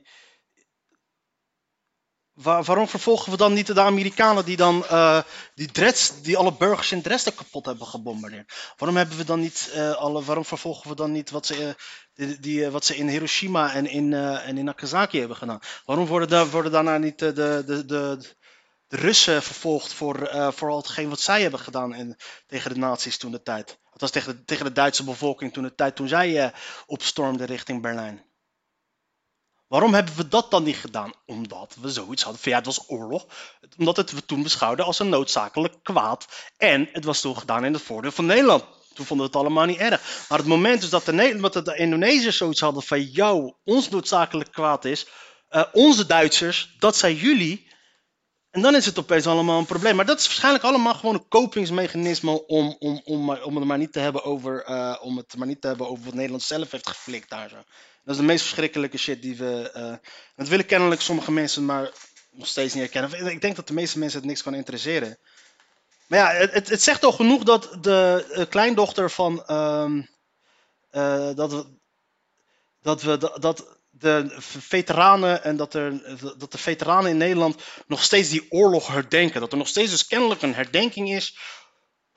Waar, 2.36 2.64
waarom 2.64 2.88
vervolgen 2.88 3.30
we 3.30 3.36
dan 3.36 3.52
niet 3.52 3.66
de 3.66 3.80
Amerikanen 3.80 4.44
die 4.44 4.56
dan 4.56 4.84
uh, 4.90 5.20
die, 5.54 5.70
Dreds, 5.70 6.22
die 6.22 6.36
alle 6.36 6.52
burgers 6.52 6.92
in 6.92 7.02
Dresden 7.02 7.34
kapot 7.34 7.66
hebben 7.66 7.86
gebombardeerd? 7.86 8.52
Waarom 8.76 8.96
hebben 8.96 9.16
we 9.16 9.24
dan 9.24 9.40
niet 9.40 9.72
uh, 9.74 9.94
alle, 9.94 10.22
waarom 10.22 10.44
vervolgen 10.44 10.90
we 10.90 10.96
dan 10.96 11.12
niet 11.12 11.30
wat 11.30 11.46
ze, 11.46 11.66
uh, 11.66 11.68
die, 12.14 12.40
die, 12.40 12.70
wat 12.70 12.84
ze 12.84 12.96
in 12.96 13.08
Hiroshima 13.08 13.72
en 13.74 13.86
in, 13.86 14.12
en 14.12 14.58
in 14.58 14.64
Nagasaki 14.64 15.18
hebben 15.18 15.36
gedaan? 15.36 15.60
Waarom 15.84 16.06
worden, 16.06 16.28
daar, 16.28 16.50
worden 16.50 16.72
daarna 16.72 16.98
niet 16.98 17.18
de, 17.18 17.32
de, 17.32 17.62
de, 17.66 17.86
de, 17.86 18.34
Russen 18.88 19.42
vervolgd 19.42 19.92
voor, 19.92 20.30
voor 20.52 20.70
al 20.70 20.76
hetgeen 20.76 21.08
wat 21.08 21.20
zij 21.20 21.42
hebben 21.42 21.60
gedaan 21.60 22.16
tegen 22.46 22.74
de 22.74 22.78
nazi's 22.78 23.16
toen 23.16 23.32
de 23.32 23.42
tijd? 23.42 23.66
Dat 23.90 24.00
was 24.00 24.10
tegen 24.10 24.36
de, 24.36 24.44
tegen 24.44 24.64
de 24.64 24.72
Duitse 24.72 25.04
bevolking 25.04 25.52
toen 25.52 25.62
de 25.62 25.74
tijd 25.74 25.96
toen 25.96 26.08
zij 26.08 26.52
opstormden 26.86 27.46
richting 27.46 27.82
Berlijn. 27.82 28.24
Waarom 29.68 29.94
hebben 29.94 30.16
we 30.16 30.28
dat 30.28 30.50
dan 30.50 30.62
niet 30.62 30.76
gedaan? 30.76 31.12
Omdat 31.26 31.76
we 31.80 31.90
zoiets 31.90 32.22
hadden 32.22 32.42
van 32.42 32.52
ja, 32.52 32.58
het 32.58 32.66
was 32.66 32.84
oorlog. 32.88 33.26
Omdat 33.78 33.96
het 33.96 34.12
we 34.12 34.24
toen 34.24 34.42
beschouwden 34.42 34.84
als 34.84 34.98
een 34.98 35.08
noodzakelijk 35.08 35.74
kwaad. 35.82 36.26
En 36.56 36.88
het 36.92 37.04
was 37.04 37.20
toen 37.20 37.38
gedaan 37.38 37.64
in 37.64 37.72
het 37.72 37.82
voordeel 37.82 38.10
van 38.12 38.26
Nederland. 38.26 38.64
Toen 38.94 39.06
vonden 39.06 39.26
we 39.26 39.32
het 39.32 39.42
allemaal 39.46 39.64
niet 39.64 39.78
erg. 39.78 40.26
Maar 40.28 40.38
het 40.38 40.46
moment 40.46 40.80
dus 40.80 40.90
dat 40.90 41.04
de, 41.04 41.62
de 41.62 41.76
Indonesiërs 41.76 42.36
zoiets 42.36 42.60
hadden 42.60 42.82
van 42.82 43.02
jou, 43.02 43.54
ons 43.64 43.88
noodzakelijk 43.88 44.52
kwaad 44.52 44.84
is. 44.84 45.06
eh, 45.48 45.62
onze 45.72 46.06
Duitsers, 46.06 46.74
dat 46.78 46.96
zijn 46.96 47.14
jullie. 47.14 47.66
En 48.50 48.62
dan 48.62 48.74
is 48.74 48.86
het 48.86 48.98
opeens 48.98 49.26
allemaal 49.26 49.58
een 49.58 49.66
probleem. 49.66 49.96
Maar 49.96 50.06
dat 50.06 50.18
is 50.18 50.26
waarschijnlijk 50.26 50.64
allemaal 50.64 50.94
gewoon 50.94 51.14
een 51.14 51.28
kopingsmechanisme 51.28 52.46
om, 52.46 52.76
om, 52.78 53.00
om, 53.04 53.30
om 53.30 53.56
het 53.56 53.64
maar 53.64 53.78
niet 53.78 53.92
te 53.92 53.98
hebben 53.98 54.24
over, 54.24 54.62
eh, 54.64 54.96
om 55.00 55.16
het 55.16 55.36
maar 55.36 55.46
niet 55.46 55.60
te 55.60 55.66
hebben 55.66 55.88
over 55.88 56.04
wat 56.04 56.14
Nederland 56.14 56.42
zelf 56.42 56.70
heeft 56.70 56.88
geflikt 56.88 57.30
daar 57.30 57.48
zo. 57.48 57.56
Dat 58.06 58.14
is 58.14 58.20
de 58.20 58.26
meest 58.26 58.42
verschrikkelijke 58.42 58.98
shit 58.98 59.22
die 59.22 59.36
we. 59.36 59.70
eh, 59.70 59.94
dat 60.36 60.48
willen 60.48 60.66
kennelijk 60.66 61.00
sommige 61.00 61.32
mensen 61.32 61.64
maar 61.64 61.90
nog 62.30 62.46
steeds 62.46 62.74
niet 62.74 62.92
herkennen. 62.92 63.30
Ik 63.30 63.40
denk 63.40 63.56
dat 63.56 63.66
de 63.66 63.72
meeste 63.72 63.98
mensen 63.98 64.18
het 64.18 64.28
niks 64.28 64.42
kan 64.42 64.54
interesseren. 64.54 65.18
Maar 66.06 66.18
ja, 66.18 66.30
het, 66.48 66.68
het, 66.68 66.82
zegt 66.82 67.04
al 67.04 67.12
genoeg 67.12 67.42
dat 67.42 67.78
de 67.80 68.26
eh, 68.32 68.44
kleindochter 68.48 69.10
van. 69.10 69.44
ehm, 69.46 70.02
eh, 70.90 71.34
dat 71.34 71.52
we. 71.52 71.66
Dat 72.82 73.02
we. 73.02 73.16
Dat, 73.18 73.42
dat 73.42 73.78
de 73.90 74.34
veteranen 74.38 75.44
en 75.44 75.56
dat, 75.56 75.74
er, 75.74 76.18
dat 76.38 76.52
de 76.52 76.58
veteranen 76.58 77.10
in 77.10 77.16
Nederland 77.16 77.62
nog 77.86 78.02
steeds 78.02 78.28
die 78.28 78.46
oorlog 78.50 78.86
herdenken. 78.86 79.40
Dat 79.40 79.52
er 79.52 79.58
nog 79.58 79.68
steeds 79.68 79.90
dus 79.90 80.06
kennelijk 80.06 80.42
een 80.42 80.54
herdenking 80.54 81.10
is 81.10 81.38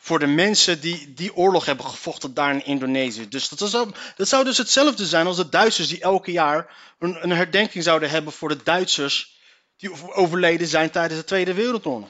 voor 0.02 0.20
de 0.20 0.28
mensen 0.28 0.82
die 0.82 1.14
die 1.14 1.36
oorlog 1.36 1.66
hebben 1.66 1.86
gevochten 1.86 2.34
daar 2.34 2.52
in 2.54 2.66
Indonesië. 2.66 3.28
Dus 3.28 3.50
dat 3.50 3.70
zou, 3.70 3.92
dat 4.16 4.28
zou 4.28 4.44
dus 4.44 4.58
hetzelfde 4.58 5.06
zijn 5.06 5.26
als 5.28 5.36
de 5.38 5.50
Duitsers 5.50 5.88
die 5.88 6.02
elke 6.02 6.32
jaar 6.32 6.76
een, 7.00 7.30
herdenking 7.30 7.84
zouden 7.84 8.10
hebben 8.10 8.34
voor 8.34 8.50
de 8.50 8.64
Duitsers 8.64 9.38
die 9.78 9.92
over- 9.92 10.14
overleden 10.14 10.68
zijn 10.68 10.90
tijdens 10.92 11.20
de 11.20 11.26
Tweede 11.26 11.54
Wereldoorlog. 11.54 12.10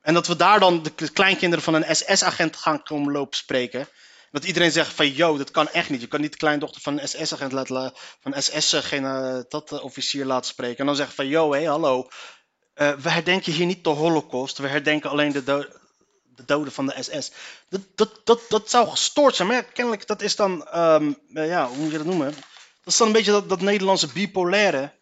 En 0.00 0.14
dat 0.14 0.26
we 0.26 0.36
daar 0.36 0.60
dan 0.60 0.82
de 0.82 1.10
kleinkinderen 1.10 1.64
van 1.64 1.74
een 1.74 1.96
SS-agent 1.96 2.56
gaan 2.56 2.82
komen 2.82 3.12
lopen 3.12 3.36
spreken. 3.36 3.88
Dat 4.30 4.44
iedereen 4.44 4.72
zegt 4.72 4.92
van, 4.92 5.12
yo, 5.12 5.36
dat 5.36 5.50
kan 5.50 5.68
echt 5.68 5.90
niet. 5.90 6.00
Je 6.00 6.06
kan 6.06 6.20
niet 6.20 6.32
de 6.32 6.38
kleindochter 6.38 6.80
van 6.80 6.98
een 7.00 7.08
SS-agent 7.08 7.52
laten, 7.52 7.74
la- 7.74 7.92
van 8.20 8.34
SS-officier 8.42 10.24
laten 10.24 10.50
spreken. 10.50 10.78
En 10.78 10.86
dan 10.86 10.96
zeggen 10.96 11.14
van, 11.14 11.26
yo, 11.26 11.52
hé, 11.52 11.64
hallo. 11.64 12.08
Eh, 12.74 12.92
we 12.92 13.10
herdenken 13.10 13.52
hier 13.52 13.66
niet 13.66 13.84
de 13.84 13.90
holocaust. 13.90 14.58
We 14.58 14.68
herdenken 14.68 15.10
alleen 15.10 15.32
de, 15.32 15.44
de 16.34 16.44
doden 16.44 16.72
van 16.72 16.86
de 16.86 17.02
SS. 17.02 17.32
Dat, 17.68 17.80
dat, 17.94 18.20
dat, 18.24 18.40
dat 18.48 18.70
zou 18.70 18.88
gestoord 18.88 19.36
zijn. 19.36 19.48
Maar 19.48 19.64
kennelijk, 19.64 20.06
dat 20.06 20.22
is 20.22 20.36
dan, 20.36 20.66
ehm, 20.66 21.12
eh, 21.32 21.46
ja, 21.46 21.68
hoe 21.68 21.76
moet 21.76 21.90
je 21.90 21.96
dat 21.96 22.06
noemen? 22.06 22.34
Dat 22.82 22.92
is 22.92 22.96
dan 22.96 23.06
een 23.06 23.12
beetje 23.12 23.30
dat, 23.30 23.48
dat 23.48 23.60
Nederlandse 23.60 24.12
bipolaire. 24.12 24.92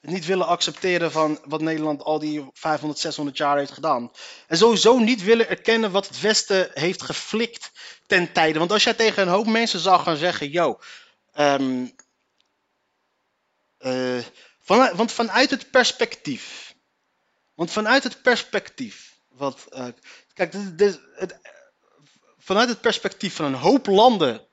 Niet 0.00 0.26
willen 0.26 0.46
accepteren 0.46 1.12
van 1.12 1.38
wat 1.44 1.60
Nederland 1.60 2.02
al 2.02 2.18
die 2.18 2.50
500, 2.52 3.00
600 3.00 3.36
jaar 3.36 3.56
heeft 3.58 3.72
gedaan. 3.72 4.10
En 4.46 4.56
sowieso 4.56 4.98
niet 4.98 5.22
willen 5.22 5.48
erkennen 5.48 5.90
wat 5.90 6.08
het 6.08 6.20
Westen 6.20 6.70
heeft 6.74 7.02
geflikt 7.02 7.72
ten 8.06 8.32
tijde. 8.32 8.58
Want 8.58 8.72
als 8.72 8.84
jij 8.84 8.94
tegen 8.94 9.22
een 9.22 9.28
hoop 9.28 9.46
mensen 9.46 9.80
zou 9.80 10.00
gaan 10.00 10.16
zeggen, 10.16 10.50
yo, 10.50 10.80
ehm, 11.32 11.86
eh, 13.78 14.18
want 14.94 15.12
vanuit 15.12 15.50
het 15.50 15.70
perspectief, 15.70 16.65
want 17.56 17.70
vanuit 17.70 18.02
het 18.02 18.22
perspectief, 18.22 19.18
wat, 19.28 19.66
eh, 19.70 19.86
kijk, 20.32 20.52
dit, 20.52 20.78
dit- 20.78 21.00
vanuit 22.38 22.68
het 22.68 22.80
perspectief 22.80 23.34
van 23.34 23.44
een 23.44 23.54
hoop 23.54 23.86
landen 23.86 24.46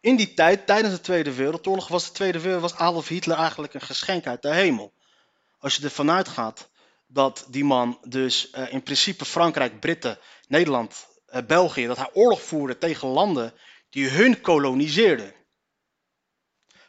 in 0.00 0.16
die 0.16 0.34
tijd, 0.34 0.66
tijdens 0.66 0.94
de 0.94 1.00
Tweede 1.00 1.32
Wereldoorlog, 1.34 1.88
was 1.88 2.06
de 2.06 2.12
Tweede 2.12 2.40
Wereld, 2.40 2.62
was 2.62 2.74
Adolf 2.74 3.08
Hitler 3.08 3.36
eigenlijk 3.36 3.74
een 3.74 3.80
geschenk 3.80 4.26
uit 4.26 4.42
de 4.42 4.54
hemel. 4.54 4.92
Als 5.58 5.76
je 5.76 5.84
ervan 5.84 6.10
uitgaat 6.10 6.70
dat 7.06 7.46
die 7.48 7.64
man 7.64 7.98
dus 8.08 8.50
eh, 8.50 8.72
in 8.72 8.82
principe 8.82 9.24
Frankrijk, 9.24 9.80
Britten, 9.80 10.18
Nederland, 10.48 11.06
eh, 11.26 11.42
België, 11.46 11.86
dat 11.86 11.96
hij 11.96 12.10
oorlog 12.12 12.42
voerde 12.42 12.78
tegen 12.78 13.08
landen 13.08 13.54
die 13.90 14.08
hun 14.08 14.40
koloniseerden. 14.40 15.34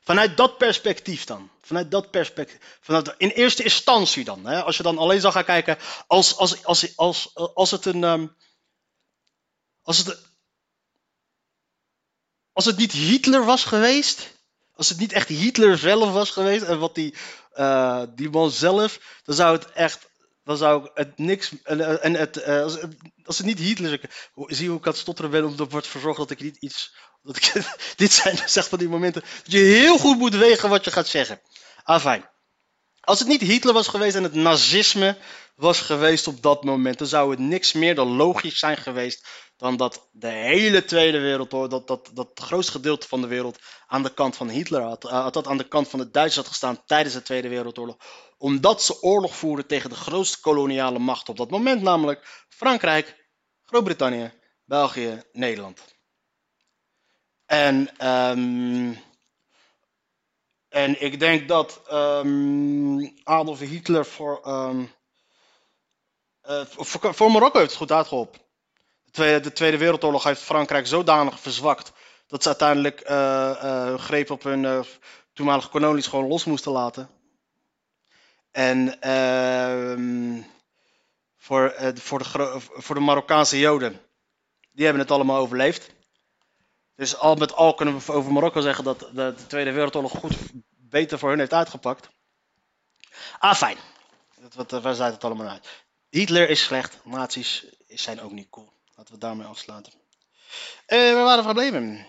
Vanuit 0.04 0.38
dat 0.38 0.58
perspectief 0.58 1.24
dan. 1.24 1.50
Vanuit 1.62 1.92
dat 1.92 2.12
perspectief. 2.12 2.78
Vanuit, 2.82 3.16
in 3.18 3.30
eerste 3.30 3.64
instantie 3.64 4.24
dan. 4.24 4.46
Hè, 4.46 4.64
als 4.64 4.78
je 4.78 4.84
dan 4.84 4.98
alleen 4.98 5.22
zou 5.22 5.34
gaan 5.34 5.44
kijken 5.44 5.78
als, 6.08 6.38
als, 6.38 6.66
als, 6.66 6.98
als, 6.98 7.36
als 7.36 7.72
het 7.72 7.86
een. 7.86 8.04
ehm, 8.04 8.28
als 9.82 9.98
het, 9.98 10.20
als 12.52 12.66
het 12.66 12.78
niet 12.78 12.92
Hitler 12.92 13.46
was 13.46 13.64
geweest. 13.64 14.32
Als 14.76 14.90
het 14.90 14.98
niet 15.00 15.14
echt 15.14 15.28
Hitler 15.28 15.78
zelf 15.78 16.12
was 16.12 16.30
geweest. 16.30 16.64
En 16.64 16.80
wat 16.80 16.96
die, 16.96 17.16
eh, 17.52 18.04
die 18.16 18.30
man 18.30 18.52
zelf. 18.52 19.00
Dan 19.24 19.36
zou 19.36 19.58
het 19.58 19.72
echt. 19.72 20.12
Dan 20.44 20.58
zou 20.58 20.90
het 20.94 21.18
niks. 21.18 21.52
En, 21.64 22.14
het, 22.16 22.38
eh, 22.38 22.62
als, 22.62 22.74
het- 22.82 22.96
als 23.24 23.38
het 23.38 23.46
niet 23.46 23.60
Hitler 23.60 24.00
is. 24.04 24.58
Zie 24.58 24.70
hoe 24.70 24.78
ik 24.78 24.86
aan 24.86 24.92
het 24.92 25.02
stotteren 25.02 25.32
ben. 25.32 25.46
Omdat 25.46 25.72
wordt 25.72 25.88
verzorgd 25.88 26.18
dat 26.18 26.30
ik 26.32 26.42
niet 26.42 26.58
iets. 26.58 26.96
Dat 27.22 27.36
ik, 27.38 27.54
dit 27.96 28.12
zijn 28.12 28.36
dus 28.36 28.56
echt 28.56 28.68
van 28.68 28.80
die 28.80 28.90
momenten. 28.90 29.22
Dat 29.22 29.52
je 29.52 29.58
heel 29.58 29.98
goed 29.98 30.18
moet 30.18 30.36
wegen 30.36 30.70
wat 30.70 30.86
je 30.86 30.92
gaat 30.92 31.08
zeggen. 31.08 31.42
Afijn. 31.84 32.32
Als 33.00 33.20
het 33.20 33.28
niet 33.28 33.42
Hitler 33.42 33.74
was 33.74 33.88
geweest 33.88 34.16
en 34.16 34.24
het 34.24 34.34
nazisme 34.34 35.18
was 35.56 35.80
geweest 35.80 36.28
op 36.28 36.42
dat 36.42 36.64
moment, 36.64 36.98
dan 36.98 37.08
zou 37.08 37.32
het 37.32 37.40
niks 37.40 37.74
meer 37.74 37.96
dan 37.96 38.16
logisch 38.16 38.60
zijn 38.60 38.78
geweest 38.78 39.28
dan 39.58 39.78
dat 39.78 40.10
de 40.12 40.28
hele 40.28 40.86
Tweede 40.86 41.20
Wereldoorlog, 41.20 41.70
dat, 41.70 41.88
dat, 41.88 42.10
dat 42.14 42.30
het 42.30 42.40
grootste 42.40 42.72
gedeelte 42.72 43.08
van 43.08 43.22
de 43.22 43.28
wereld 43.28 43.60
aan 43.88 44.04
de 44.04 44.14
kant 44.14 44.36
van 44.36 44.50
Hitler 44.50 44.82
had, 44.82 45.06
eh, 45.06 45.32
dat 45.32 45.48
aan 45.48 45.58
de 45.58 45.68
kant 45.68 45.88
van 45.88 46.00
de 46.00 46.12
Duitsers 46.12 46.36
had 46.36 46.48
gestaan 46.48 46.86
tijdens 46.86 47.14
de 47.14 47.22
Tweede 47.22 47.48
Wereldoorlog, 47.48 47.98
omdat 48.38 48.84
ze 48.84 49.02
oorlog 49.02 49.36
voerden 49.36 49.68
tegen 49.68 49.90
de 49.90 49.96
grootste 49.96 50.40
koloniale 50.40 51.00
macht 51.00 51.30
op 51.30 51.38
dat 51.38 51.50
moment, 51.50 51.82
namelijk 51.82 52.46
Frankrijk, 52.50 53.30
Groot-Brittannië, 53.64 54.34
België, 54.66 55.24
Nederland. 55.32 55.82
En 57.46 57.98
ehm 57.98 58.94
en 60.74 61.02
ik 61.02 61.20
denk 61.20 61.48
dat 61.48 61.82
ehm, 61.88 63.08
Adolf 63.24 63.60
Hitler 63.60 64.06
voor, 64.06 64.40
ehm, 64.44 64.86
eh, 66.44 66.62
voor, 67.14 67.32
Marokko 67.32 67.58
heeft 67.60 67.70
het 67.70 67.80
goed 67.80 67.92
uitgeholpen. 67.92 68.42
De 69.04 69.12
Tweede, 69.12 69.40
de 69.40 69.54
Tweede 69.54 69.78
Wereldoorlog 69.78 70.24
heeft 70.24 70.42
Frankrijk 70.42 70.88
zodanig 70.88 71.40
verzwakt 71.40 71.92
dat 72.28 72.42
ze 72.42 72.48
uiteindelijk 72.48 73.08
hun 73.08 74.00
greep 74.00 74.32
op 74.32 74.44
hun 74.44 74.86
toenmalige 75.34 75.70
kolonies 75.70 76.08
gewoon 76.08 76.28
los 76.28 76.46
moesten 76.46 76.72
laten. 76.72 77.10
En 78.52 79.02
ehm, 79.02 80.42
voor, 81.38 81.76
voor, 81.94 82.20
de, 82.20 82.60
voor 82.60 82.96
de 82.96 83.02
Marokkaanse 83.02 83.60
Joden, 83.60 84.02
die 84.72 84.86
hebben 84.86 85.04
het 85.04 85.12
allemaal 85.12 85.38
overleefd. 85.38 85.90
Dus 86.96 87.18
al 87.18 87.36
met 87.36 87.54
al 87.54 87.74
kunnen 87.74 88.00
we 88.00 88.12
over 88.12 88.32
Marokko 88.32 88.62
zeggen 88.62 88.84
dat 88.84 89.00
de, 89.00 89.08
de 89.14 89.46
Tweede 89.48 89.72
Wereldoorlog 89.72 90.12
goed 90.12 90.36
beter 90.70 91.20
voor 91.20 91.30
hun 91.30 91.40
heeft 91.40 91.54
uitgepakt. 91.54 92.10
Ah, 93.40 93.56
fijn. 93.56 93.78
Dat, 94.40 94.54
wat, 94.54 94.82
waar 94.82 94.96
zaait 94.96 95.14
het 95.14 95.24
allemaal 95.24 95.48
uit? 95.48 95.83
Hitler 96.14 96.50
is 96.50 96.64
slecht, 96.64 96.98
nazi's 97.04 97.66
zijn 97.88 98.22
ook 98.22 98.32
niet 98.32 98.50
cool. 98.50 98.74
Laten 98.96 99.14
we 99.14 99.20
daarmee 99.20 99.48
afsluiten. 99.48 99.94
Eh, 100.86 101.14
waar 101.14 101.24
waren 101.24 101.44
we 101.44 101.50
gebleven? 101.50 102.06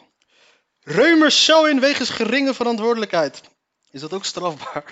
Reumers 0.81 1.45
cel 1.45 1.69
in 1.69 1.81
wegens 1.81 2.11
geringe 2.11 2.55
verantwoordelijkheid. 2.55 3.41
Is 3.91 4.01
dat 4.01 4.13
ook 4.13 4.25
strafbaar? 4.25 4.85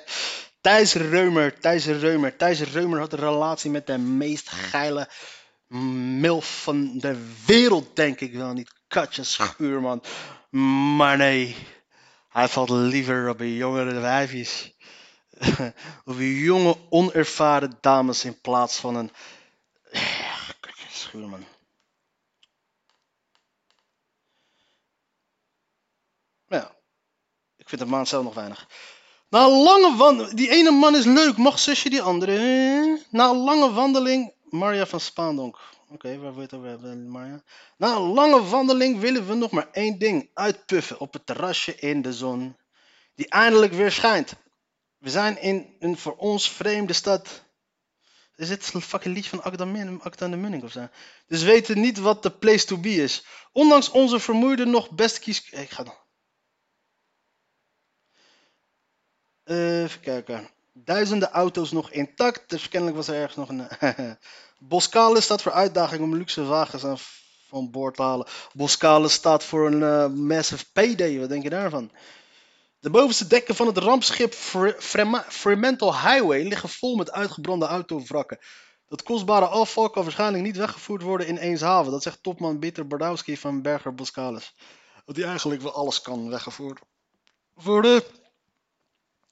Thijs 0.60 0.92
Reumer, 0.94 1.60
Thijs 1.60 1.86
Reumer. 1.86 2.36
Thijs 2.36 2.60
Reumer 2.60 2.98
had 2.98 3.12
een 3.12 3.18
relatie 3.18 3.70
met 3.70 3.86
de 3.86 3.98
meest 3.98 4.48
geile 4.48 5.08
milf 6.18 6.62
van 6.62 6.98
de 6.98 7.34
wereld, 7.46 7.96
denk 7.96 8.20
ik 8.20 8.32
wel. 8.32 8.52
Niet 8.52 8.72
Katja 8.88 9.22
Schuurman. 9.22 10.02
Maar 10.96 11.16
nee, 11.16 11.56
hij 12.28 12.48
valt 12.48 12.70
liever 12.70 13.28
op 13.28 13.40
een 13.40 13.54
jongere 13.54 14.00
wijfjes. 14.00 14.71
een 16.04 16.24
jonge, 16.24 16.76
onervaren 16.90 17.78
dames 17.80 18.24
in 18.24 18.40
plaats 18.40 18.78
van 18.78 18.94
een... 18.94 19.10
Schuurman. 20.90 21.44
Ja, 26.46 26.74
ik 27.56 27.68
vind 27.68 27.80
de 27.80 27.86
maan 27.86 28.06
zelf 28.06 28.24
nog 28.24 28.34
weinig. 28.34 28.68
Na 29.28 29.44
een 29.44 29.62
lange 29.62 29.96
wandeling... 29.96 30.36
Die 30.36 30.50
ene 30.50 30.70
man 30.70 30.96
is 30.96 31.04
leuk, 31.04 31.36
mag 31.36 31.58
zusje 31.58 31.90
die 31.90 32.02
andere? 32.02 33.00
Na 33.10 33.28
een 33.30 33.36
lange 33.36 33.72
wandeling... 33.72 34.32
Marja 34.50 34.86
van 34.86 35.00
Spaandonk. 35.00 35.58
Oké, 35.88 36.18
waar 36.18 36.30
wil 36.30 36.34
je 36.34 36.40
het 36.40 36.54
over 36.54 36.68
hebben, 36.68 37.08
Marja? 37.08 37.42
Na 37.76 37.94
een 37.94 38.12
lange 38.12 38.44
wandeling 38.48 39.00
willen 39.00 39.26
we 39.26 39.34
nog 39.34 39.50
maar 39.50 39.68
één 39.72 39.98
ding. 39.98 40.30
Uitpuffen 40.34 41.00
op 41.00 41.12
het 41.12 41.26
terrasje 41.26 41.74
in 41.74 42.02
de 42.02 42.12
zon. 42.12 42.56
Die 43.14 43.28
eindelijk 43.28 43.72
weer 43.72 43.92
schijnt. 43.92 44.34
We 45.02 45.10
zijn 45.10 45.40
in 45.40 45.76
een 45.78 45.98
voor 45.98 46.16
ons 46.16 46.50
vreemde 46.50 46.92
stad. 46.92 47.42
Is 48.36 48.48
dit 48.48 48.70
een 48.74 48.80
fucking 48.80 49.14
lied 49.14 49.26
van 49.26 49.42
Akda 49.42 49.66
Akda 50.00 50.28
de 50.28 50.36
Munning 50.36 50.62
of 50.62 50.72
zo? 50.72 50.88
Dus 51.26 51.42
weten 51.42 51.80
niet 51.80 51.98
wat 51.98 52.22
de 52.22 52.30
place 52.30 52.66
to 52.66 52.78
be 52.78 52.94
is. 52.94 53.24
Ondanks 53.52 53.90
onze 53.90 54.20
vermoeide 54.20 54.64
nog 54.64 54.90
best 54.90 55.18
kies... 55.18 55.50
Eh, 55.50 55.60
ik 55.62 55.70
ga 55.70 55.82
dan. 55.82 55.94
Uh, 59.44 59.78
eh, 59.78 59.82
even 59.82 60.00
kijken. 60.00 60.48
Duizenden 60.72 61.30
auto's 61.30 61.72
nog 61.72 61.90
intact. 61.90 62.50
Dus 62.50 62.68
was 62.68 63.08
er 63.08 63.14
ergens 63.14 63.36
nog 63.36 63.48
een... 63.48 63.68
Eh, 63.68 64.10
Boskale 64.58 65.20
staat 65.20 65.42
voor 65.42 65.52
uitdaging 65.52 66.02
om 66.02 66.16
luxe 66.16 66.44
wagens 66.44 66.84
aan 66.84 66.98
van 67.48 67.70
boord 67.70 67.94
te 67.94 68.02
halen. 68.02 68.26
Boskale 68.52 69.08
staat 69.08 69.44
voor 69.44 69.66
een 69.66 70.26
massive 70.26 70.64
payday. 70.72 71.18
Wat 71.18 71.28
denk 71.28 71.42
je 71.42 71.50
daarvan? 71.50 71.90
De 72.82 72.90
bovenste 72.90 73.26
dekken 73.26 73.54
van 73.54 73.66
het 73.66 73.78
rampschip 73.78 74.34
Fre- 74.34 74.76
Frema- 74.78 75.24
Fremantle 75.28 75.92
Highway 75.92 76.42
liggen 76.42 76.68
vol 76.68 76.96
met 76.96 77.12
uitgebrande 77.12 77.66
autovrakken. 77.66 78.38
Dat 78.88 79.02
kostbare 79.02 79.46
afval 79.46 79.90
kan 79.90 80.02
waarschijnlijk 80.02 80.44
niet 80.44 80.56
weggevoerd 80.56 81.02
worden 81.02 81.26
in 81.26 81.36
Eemshaven. 81.36 81.92
Dat 81.92 82.02
zegt 82.02 82.22
topman 82.22 82.58
Peter 82.58 82.86
Bardowski 82.86 83.36
van 83.36 83.62
Berger 83.62 83.94
Boskalis. 83.94 84.54
Dat 85.04 85.16
hij 85.16 85.24
eigenlijk 85.24 85.62
wel 85.62 85.72
alles 85.72 86.00
kan 86.00 86.28
weggevoerd 86.30 86.80
worden. 87.54 88.02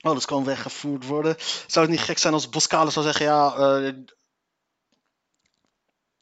Alles 0.00 0.24
kan 0.24 0.44
weggevoerd 0.44 1.06
worden. 1.06 1.36
Zou 1.66 1.86
het 1.86 1.94
niet 1.94 2.04
gek 2.04 2.18
zijn 2.18 2.32
als 2.32 2.48
Boskalis 2.48 2.92
zou 2.92 3.04
zeggen, 3.04 3.24
ja, 3.26 3.54
eh, 3.54 3.92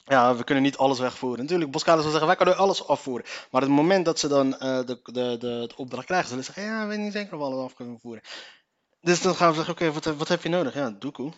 ja, 0.09 0.35
we 0.35 0.43
kunnen 0.43 0.63
niet 0.63 0.77
alles 0.77 0.99
wegvoeren. 0.99 1.39
Natuurlijk, 1.39 1.71
Boskalis 1.71 1.99
zou 1.99 2.11
zeggen, 2.11 2.27
wij 2.27 2.35
kunnen 2.37 2.57
alles 2.57 2.87
afvoeren. 2.87 3.25
Maar 3.51 3.61
het 3.61 3.69
moment 3.69 4.05
dat 4.05 4.19
ze 4.19 4.27
dan 4.27 4.57
eh, 4.57 4.85
de, 4.85 4.99
de, 5.03 5.35
de, 5.39 5.71
opdracht 5.75 6.05
krijgen, 6.05 6.29
zullen 6.29 6.43
ze 6.43 6.51
zeggen, 6.53 6.73
ja, 6.73 6.81
we 6.81 6.87
weten 6.87 7.03
niet 7.03 7.13
zeker 7.13 7.33
of 7.33 7.39
we 7.39 7.45
alles 7.45 7.63
af 7.63 7.73
kunnen 7.73 7.99
voeren. 8.01 8.23
Dus 9.01 9.21
dan 9.21 9.35
gaan 9.35 9.49
we 9.49 9.55
zeggen, 9.55 9.73
oké, 9.73 9.91
wat, 9.91 10.05
wat 10.05 10.27
heb 10.27 10.43
je 10.43 10.49
nodig? 10.49 10.73
Ja, 10.73 10.95
doekoe. 10.99 11.31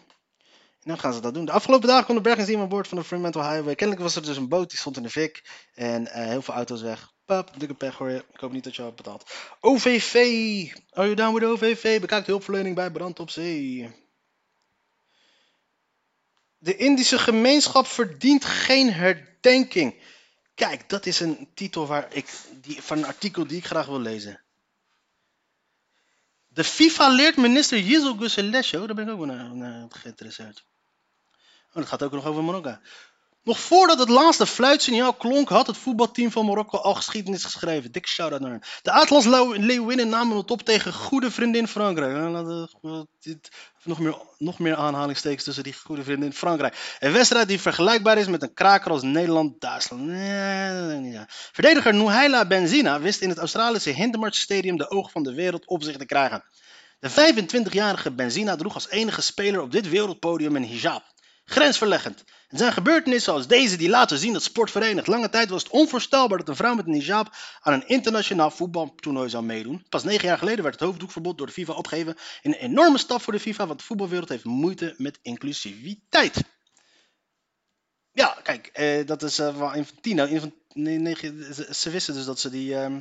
En 0.82 0.90
dan 0.90 1.00
gaan 1.00 1.14
ze 1.14 1.22
dat 1.22 1.34
doen. 1.34 1.46
De 1.46 1.52
afgelopen 1.52 1.88
dagen 1.88 2.06
kon 2.06 2.16
de 2.16 2.22
bergings 2.22 2.54
aan 2.54 2.70
boord 2.70 2.88
van 2.88 2.98
de 2.98 3.04
Fremantle 3.04 3.42
Highway. 3.42 3.76
Kennelijk 3.76 4.06
was 4.06 4.16
er 4.16 4.26
dus 4.26 4.38
een 4.38 4.50
boot 4.50 4.70
die 4.70 4.80
stond 4.80 4.98
in 4.98 5.04
de 5.04 5.10
fik. 5.10 5.66
En 5.74 6.08
eh, 6.08 6.26
heel 6.26 6.42
veel 6.42 6.54
auto's 6.54 6.82
weg. 6.82 7.12
Pap, 7.26 7.60
dikke 7.60 7.74
pech 7.74 7.98
hoor. 7.98 8.10
Ik 8.10 8.40
hoop 8.40 8.52
niet 8.52 8.64
dat 8.64 8.76
je 8.76 8.82
al 8.82 8.94
betaalt. 8.94 9.32
OVV. 9.60 10.16
Are 10.90 11.06
you 11.08 11.16
down 11.16 11.34
with 11.34 11.44
OVV? 11.44 12.02
Bekijk 12.02 12.26
hulpverlening 12.26 12.76
bij 12.76 12.92
brand 12.92 13.20
op 13.20 13.30
zee. 13.30 14.01
De 16.64 16.76
Indische 16.76 17.20
gemeenschap 17.20 17.88
verdient 17.88 18.46
geen 18.46 18.94
herdenking. 18.94 19.96
Kijk, 20.56 20.90
dat 20.90 21.06
is 21.06 21.20
een 21.20 21.50
titel 21.54 21.88
waar 21.88 22.14
ik, 22.14 22.30
die, 22.62 22.82
van 22.82 22.98
een 22.98 23.06
artikel 23.06 23.48
die 23.48 23.58
ik 23.58 23.66
graag 23.66 23.86
wil 23.86 24.00
lezen. 24.00 24.42
De 26.48 26.64
FIFA 26.64 27.10
leert 27.10 27.38
minister 27.38 27.80
Yizel 27.80 28.16
Gusselesho. 28.16 28.86
Daar 28.86 28.96
ben 28.96 29.08
ik 29.08 29.12
ook 29.12 29.26
wel 29.26 29.36
naar, 29.36 29.56
naar 29.56 29.86
geïnteresseerd. 29.90 30.66
Oh, 31.70 31.76
dat 31.76 31.88
gaat 31.88 32.04
ook 32.04 32.12
nog 32.12 32.26
over 32.26 32.44
Marokko. 32.44 32.78
Nog 33.44 33.60
voordat 33.60 34.00
het 34.00 34.10
laatste 34.10 34.46
fluitsignaal 34.46 35.14
klonk, 35.14 35.50
had 35.50 35.68
het 35.68 35.78
voetbalteam 35.78 36.32
van 36.32 36.46
Marokko 36.46 36.78
al 36.78 36.96
geschiedenis 36.96 37.44
geschreven. 37.44 37.92
Dik 37.92 38.08
shout-out 38.08 38.42
naar 38.42 38.52
hen. 38.52 38.62
De 38.82 38.92
Atlas 38.92 39.26
Leeuwinnen 39.58 40.10
namen 40.10 40.38
het 40.38 40.52
op 40.52 40.62
tegen 40.62 40.94
goede 40.94 41.32
vriendin 41.32 41.68
Frankrijk. 41.68 42.14
Nog, 43.84 44.00
meer, 44.00 44.18
nog 44.38 44.60
meer 44.60 44.76
aanhalingstekens 44.76 45.44
tussen 45.44 45.64
die 45.64 45.74
goede 45.74 46.04
vriendin 46.04 46.34
Frankrijk. 46.34 46.98
Een 47.00 47.12
wedstrijd 47.12 47.48
die 47.48 47.60
vergelijkbaar 47.60 48.18
is 48.18 48.28
met 48.28 48.42
een 48.42 48.54
kraker 48.54 48.92
als 48.92 49.02
Nederland-Duitsland. 49.02 50.02
Verdediger 51.52 51.94
Nouhaila 51.94 52.46
Benzina 52.46 53.00
wist 53.00 53.22
in 53.22 53.30
het 53.30 53.38
Australische 53.38 53.90
Hindermarch 53.90 54.36
Stadium 54.36 54.78
de 54.78 54.90
oog 54.90 55.12
van 55.12 55.24
de 55.24 55.34
wereld 55.34 55.68
op 55.68 55.84
zich 55.84 55.98
te 55.98 56.06
krijgen. 56.06 56.44
De 57.00 57.10
25-jarige 57.10 58.12
Benzina 58.12 58.56
droeg 58.56 58.74
als 58.74 58.90
enige 58.90 59.22
speler 59.22 59.62
op 59.62 59.72
dit 59.72 59.90
wereldpodium 59.90 60.56
een 60.56 60.68
hijab. 60.68 61.04
Grensverleggend. 61.46 62.24
Het 62.52 62.60
zijn 62.60 62.74
gebeurtenissen 62.74 63.34
als 63.34 63.48
deze 63.48 63.78
die 63.78 63.90
laten 63.90 64.18
zien 64.18 64.34
dat 64.34 64.44
sport 64.44 64.72
verenigt. 64.72 65.08
Lange 65.08 65.30
tijd 65.30 65.50
was 65.50 65.64
het 65.64 65.72
onvoorstelbaar 65.72 66.38
dat 66.38 66.50
een 66.50 66.56
vrouw 66.56 66.76
met 66.76 66.88
een 66.88 66.94
hijab 66.94 67.36
aan 67.62 67.74
een 67.74 67.88
internationaal 67.88 68.52
voetbaltoernooi 68.52 69.30
zou 69.30 69.44
meedoen. 69.44 69.86
Pas 69.90 70.04
negen 70.04 70.28
jaar 70.28 70.38
geleden 70.38 70.64
werd 70.64 70.80
het 70.80 70.84
hoofddoekverbod 70.84 71.38
door 71.38 71.48
de 71.48 71.54
FIFA 71.54 71.74
opgeheven. 71.74 72.18
Een 72.42 72.54
enorme 72.54 72.98
stap 72.98 73.22
voor 73.22 73.34
de 73.34 73.40
FIFA, 73.40 73.68
want 73.68 73.80
de 73.80 73.86
voetbalwereld 73.86 74.30
heeft 74.30 74.44
moeite 74.44 74.94
met 74.98 75.20
inclusiviteit. 75.22 76.44
Ja, 78.12 78.38
kijk, 78.44 78.68
eh, 78.68 79.06
dat 79.06 79.24
is 79.24 79.40
eh, 79.40 79.58
wel 79.58 79.74
Infantino. 79.74 80.52
Nee, 80.74 81.16
ze, 81.72 81.90
wisten 81.90 82.14
dus 82.14 82.26
dat 82.26 82.40
ze 82.40 82.50
die... 82.50 82.76
ehm, 82.76 83.00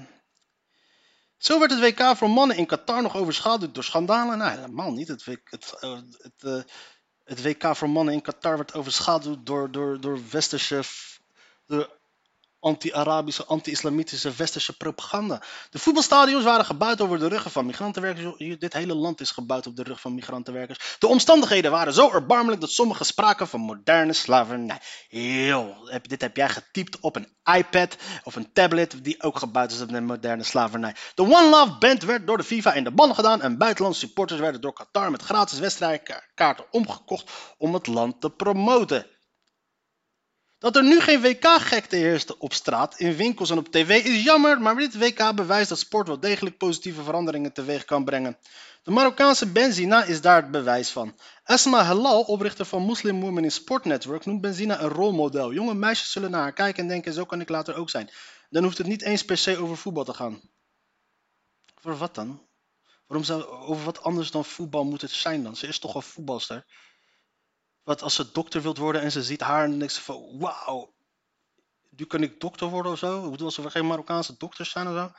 Zo 1.36 1.58
werd 1.58 1.70
het 1.70 1.80
WK 1.80 2.16
voor 2.16 2.30
mannen 2.30 2.56
in 2.56 2.66
Qatar 2.66 3.02
nog 3.02 3.16
overschaduwd 3.16 3.74
door 3.74 3.84
schandalen. 3.84 4.38
Nou, 4.38 4.50
helemaal 4.50 4.92
niet. 4.92 5.08
Het, 5.08 5.24
het, 5.44 5.74
eh, 5.80 6.00
het, 6.18 6.42
eh, 6.42 6.62
het 7.30 7.42
WK 7.42 7.76
voor 7.76 7.90
mannen 7.90 8.14
in 8.14 8.22
Qatar 8.22 8.56
werd 8.56 8.74
overschaduwd 8.74 9.46
door, 9.46 9.70
door, 9.70 10.00
door 10.00 10.18
westerse, 10.30 10.82
door 11.66 11.90
anti-Arabische, 12.60 13.44
anti-islamitische 13.44 14.32
westerse 14.36 14.76
propaganda. 14.76 15.42
De 15.70 15.78
voetbalstadions 15.78 16.44
waren 16.44 16.64
gebouwd 16.64 17.00
over 17.00 17.18
de 17.18 17.28
ruggen 17.28 17.50
van 17.50 17.66
migrantenwerkers. 17.66 18.58
Dit 18.58 18.72
hele 18.72 18.94
land 18.94 19.20
is 19.20 19.30
gebouwd 19.30 19.66
op 19.66 19.76
de 19.76 19.82
rug 19.82 20.00
van 20.00 20.14
migrantenwerkers. 20.14 20.96
De 20.98 21.06
omstandigheden 21.06 21.70
waren 21.70 21.92
zo 21.92 22.10
erbarmelijk 22.10 22.60
dat 22.60 22.70
sommigen 22.70 23.06
spraken 23.06 23.48
van 23.48 23.60
moderne 23.60 24.12
slavernij. 24.12 24.80
Heb- 25.84 26.08
dit 26.08 26.20
heb 26.20 26.36
jij 26.36 26.48
getypt 26.48 27.00
op 27.00 27.16
een 27.16 27.28
iPad 27.54 27.96
of 28.24 28.36
een 28.36 28.52
tablet 28.52 29.04
die 29.04 29.22
ook 29.22 29.38
gebouwd 29.38 29.72
is 29.72 29.80
op 29.80 29.88
de 29.88 30.00
moderne 30.00 30.44
slavernij. 30.44 30.94
De 31.14 31.22
One 31.22 31.48
Love 31.48 31.78
Band 31.78 32.02
werd 32.02 32.26
door 32.26 32.36
de 32.36 32.44
FIFA 32.44 32.72
in 32.72 32.84
de 32.84 32.90
ban 32.90 33.14
gedaan 33.14 33.42
en 33.42 33.58
buitenlandse 33.58 34.06
supporters 34.06 34.40
werden 34.40 34.60
door 34.60 34.72
Qatar 34.72 35.10
met 35.10 35.22
gratis 35.22 35.58
wedstrijdkaarten 35.58 36.64
omgekocht 36.70 37.30
om 37.58 37.74
het 37.74 37.86
land 37.86 38.20
te 38.20 38.30
promoten. 38.30 39.06
Dat 40.60 40.76
er 40.76 40.82
nu 40.82 41.00
geen 41.00 41.20
WK-gekte 41.20 41.96
heerste 41.96 42.38
op 42.38 42.52
straat, 42.52 42.98
in 42.98 43.16
winkels 43.16 43.50
en 43.50 43.58
op 43.58 43.68
tv 43.68 44.04
is 44.04 44.24
jammer, 44.24 44.60
maar 44.60 44.76
dit 44.76 44.98
WK 44.98 45.34
bewijst 45.34 45.68
dat 45.68 45.78
sport 45.78 46.06
wel 46.06 46.20
degelijk 46.20 46.56
positieve 46.58 47.02
veranderingen 47.02 47.52
teweeg 47.52 47.84
kan 47.84 48.04
brengen. 48.04 48.38
De 48.82 48.90
Marokkaanse 48.90 49.46
Benzina 49.46 50.04
is 50.04 50.20
daar 50.20 50.42
het 50.42 50.50
bewijs 50.50 50.90
van. 50.90 51.16
Asma 51.44 51.82
Halal, 51.82 52.22
oprichter 52.22 52.64
van 52.64 52.86
Muslim 52.86 53.20
Women 53.20 53.44
in 53.44 53.52
Sport 53.52 53.84
Network, 53.84 54.24
noemt 54.24 54.40
Benzina 54.40 54.80
een 54.80 54.88
rolmodel. 54.88 55.52
Jonge 55.52 55.74
meisjes 55.74 56.12
zullen 56.12 56.30
naar 56.30 56.42
haar 56.42 56.52
kijken 56.52 56.82
en 56.82 56.88
denken, 56.88 57.12
zo 57.12 57.24
kan 57.24 57.40
ik 57.40 57.48
later 57.48 57.74
ook 57.74 57.90
zijn. 57.90 58.10
Dan 58.50 58.62
hoeft 58.62 58.78
het 58.78 58.86
niet 58.86 59.02
eens 59.02 59.24
per 59.24 59.36
se 59.36 59.56
over 59.56 59.76
voetbal 59.76 60.04
te 60.04 60.14
gaan. 60.14 60.40
Voor 61.74 61.96
wat 61.96 62.14
dan? 62.14 62.46
Waarom 63.06 63.26
zou 63.26 63.44
over 63.44 63.84
wat 63.84 64.02
anders 64.02 64.30
dan 64.30 64.44
voetbal 64.44 64.84
moet 64.84 65.00
het 65.00 65.10
zijn 65.10 65.42
dan? 65.42 65.56
Ze 65.56 65.66
is 65.66 65.78
toch 65.78 65.94
een 65.94 66.02
voetbalster? 66.02 66.64
Wat 67.82 68.02
als 68.02 68.14
ze 68.14 68.32
dokter 68.32 68.62
wilt 68.62 68.78
worden 68.78 69.02
en 69.02 69.12
ze 69.12 69.22
ziet 69.22 69.40
haar 69.40 69.64
en 69.64 69.78
denkt 69.78 69.94
ze 69.94 70.00
van 70.00 70.38
wauw, 70.38 70.94
nu 71.90 72.04
kan 72.04 72.22
ik 72.22 72.40
dokter 72.40 72.68
worden 72.68 72.92
of 72.92 72.98
zo? 72.98 73.24
Ik 73.24 73.30
bedoel, 73.30 73.46
als 73.46 73.58
er 73.58 73.70
geen 73.70 73.86
Marokkaanse 73.86 74.34
dokters 74.38 74.70
zijn 74.70 74.86
of 74.86 74.94
zo? 74.94 75.12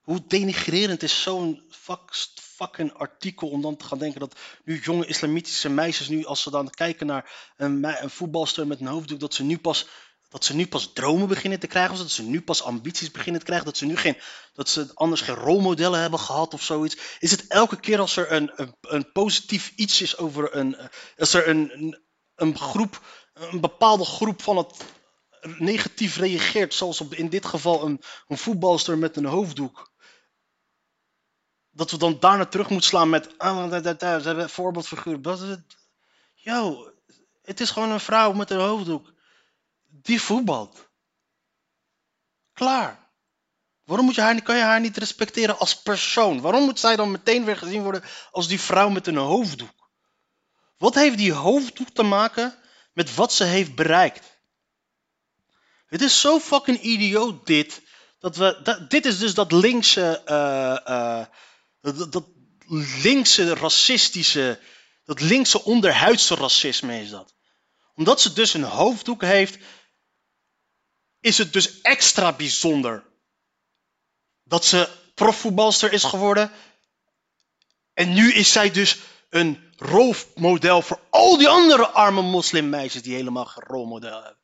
Hoe 0.00 0.26
denigrerend 0.26 1.02
is 1.02 1.22
zo'n 1.22 1.62
fuck, 1.70 2.14
fucking 2.40 2.92
artikel 2.92 3.48
om 3.48 3.62
dan 3.62 3.76
te 3.76 3.84
gaan 3.84 3.98
denken 3.98 4.20
dat 4.20 4.38
nu 4.64 4.80
jonge 4.80 5.06
islamitische 5.06 5.68
meisjes 5.68 6.08
nu 6.08 6.24
als 6.24 6.42
ze 6.42 6.50
dan 6.50 6.70
kijken 6.70 7.06
naar 7.06 7.52
een, 7.56 8.02
een 8.02 8.10
voetbalster 8.10 8.66
met 8.66 8.80
een 8.80 8.86
hoofddoek 8.86 9.20
dat 9.20 9.34
ze 9.34 9.42
nu 9.42 9.58
pas 9.58 9.86
dat 10.34 10.44
ze 10.44 10.54
nu 10.54 10.66
pas 10.66 10.92
dromen 10.92 11.28
beginnen 11.28 11.60
te 11.60 11.66
krijgen, 11.66 11.92
of 11.92 11.98
dat 11.98 12.10
ze 12.10 12.22
nu 12.22 12.42
pas 12.42 12.62
ambities 12.62 13.10
beginnen 13.10 13.40
te 13.40 13.46
krijgen, 13.46 13.66
dat 13.66 13.76
ze 13.76 13.86
nu 13.86 13.96
geen, 13.96 14.16
dat 14.52 14.68
ze 14.68 14.90
anders 14.94 15.20
geen 15.20 15.34
rolmodellen 15.34 16.00
hebben 16.00 16.18
gehad 16.18 16.54
of 16.54 16.62
zoiets. 16.62 16.96
Is 17.18 17.30
het 17.30 17.46
elke 17.46 17.80
keer 17.80 17.98
als 17.98 18.16
er 18.16 18.32
een, 18.32 18.74
een, 18.80 19.12
positief 19.12 19.72
iets 19.76 20.02
is 20.02 20.16
over 20.16 20.56
een, 20.56 20.76
eh, 20.76 20.86
als 21.16 21.34
er 21.34 21.48
een, 21.48 21.98
een, 22.34 22.58
groep, 22.58 23.00
een 23.32 23.60
bepaalde 23.60 24.04
groep 24.04 24.42
van 24.42 24.56
het 24.56 24.84
negatief 25.58 26.16
reageert, 26.16 26.74
zoals 26.74 27.00
op, 27.00 27.14
in 27.14 27.28
dit 27.28 27.46
geval 27.46 27.84
een, 27.84 28.02
een 28.28 28.38
voetbalster 28.38 28.98
met 28.98 29.16
een 29.16 29.26
hoofddoek. 29.26 29.92
Dat 31.70 31.90
we 31.90 31.96
dan 31.96 32.16
daarna 32.20 32.46
terug 32.46 32.68
moeten 32.68 32.88
slaan 32.88 33.10
met, 33.10 33.38
ah, 33.38 33.70
ze 33.70 33.96
hebben 34.04 34.40
een 34.40 34.48
voorbeeldfiguur. 34.48 35.18
Yo, 36.34 36.90
het 37.42 37.60
is 37.60 37.70
gewoon 37.70 37.90
een 37.90 38.00
vrouw 38.00 38.32
met 38.32 38.50
een 38.50 38.60
hoofddoek. 38.60 39.13
Die 40.04 40.20
voetbalt. 40.20 40.88
Klaar. 42.52 43.12
Waarom 43.84 44.06
moet 44.06 44.14
je 44.14 44.20
haar, 44.20 44.42
kan 44.42 44.56
je 44.56 44.62
haar 44.62 44.80
niet 44.80 44.96
respecteren 44.96 45.58
als 45.58 45.82
persoon? 45.82 46.40
Waarom 46.40 46.64
moet 46.64 46.80
zij 46.80 46.96
dan 46.96 47.10
meteen 47.10 47.44
weer 47.44 47.56
gezien 47.56 47.82
worden 47.82 48.04
als 48.30 48.48
die 48.48 48.60
vrouw 48.60 48.88
met 48.88 49.06
een 49.06 49.16
hoofddoek? 49.16 49.90
Wat 50.78 50.94
heeft 50.94 51.16
die 51.16 51.32
hoofddoek 51.32 51.88
te 51.88 52.02
maken 52.02 52.54
met 52.92 53.14
wat 53.14 53.32
ze 53.32 53.44
heeft 53.44 53.74
bereikt? 53.74 54.34
Het 55.86 56.02
is 56.02 56.20
zo 56.20 56.40
fucking 56.40 56.80
idioot 56.80 57.46
dit. 57.46 57.82
Dat 58.18 58.36
we, 58.36 58.84
dit 58.88 59.06
is 59.06 59.18
dus 59.18 59.34
dat 59.34 59.52
linkse, 59.52 60.22
eh, 60.24 60.88
eh, 60.88 61.26
dat, 61.80 62.12
dat 62.12 62.24
linkse 63.02 63.54
racistische, 63.54 64.60
dat 65.04 65.20
linkse 65.20 65.64
onderhuidse 65.64 66.34
racisme 66.34 67.00
is 67.00 67.10
dat. 67.10 67.34
Omdat 67.94 68.20
ze 68.20 68.32
dus 68.32 68.54
een 68.54 68.62
hoofddoek 68.62 69.22
heeft, 69.22 69.58
is 71.24 71.38
het 71.38 71.52
dus 71.52 71.80
extra 71.80 72.32
bijzonder 72.32 73.04
dat 74.42 74.64
ze 74.64 74.88
profvoetbalster 75.14 75.92
is 75.92 76.04
geworden. 76.04 76.52
En 77.94 78.12
nu 78.12 78.32
is 78.32 78.52
zij 78.52 78.70
dus 78.70 78.98
een 79.28 79.72
rolmodel 79.76 80.82
voor 80.82 81.00
al 81.10 81.36
die 81.36 81.48
andere 81.48 81.86
arme 81.86 82.22
moslimmeisjes 82.22 83.02
die 83.02 83.14
helemaal 83.14 83.44
geen 83.44 83.64
rolmodel 83.64 84.22
hebben. 84.22 84.42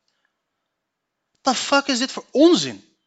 What 1.31 1.55
the 1.55 1.61
fuck 1.61 1.87
is 1.87 1.99
dit 1.99 2.11
voor 2.11 2.25
onzin? 2.31 2.97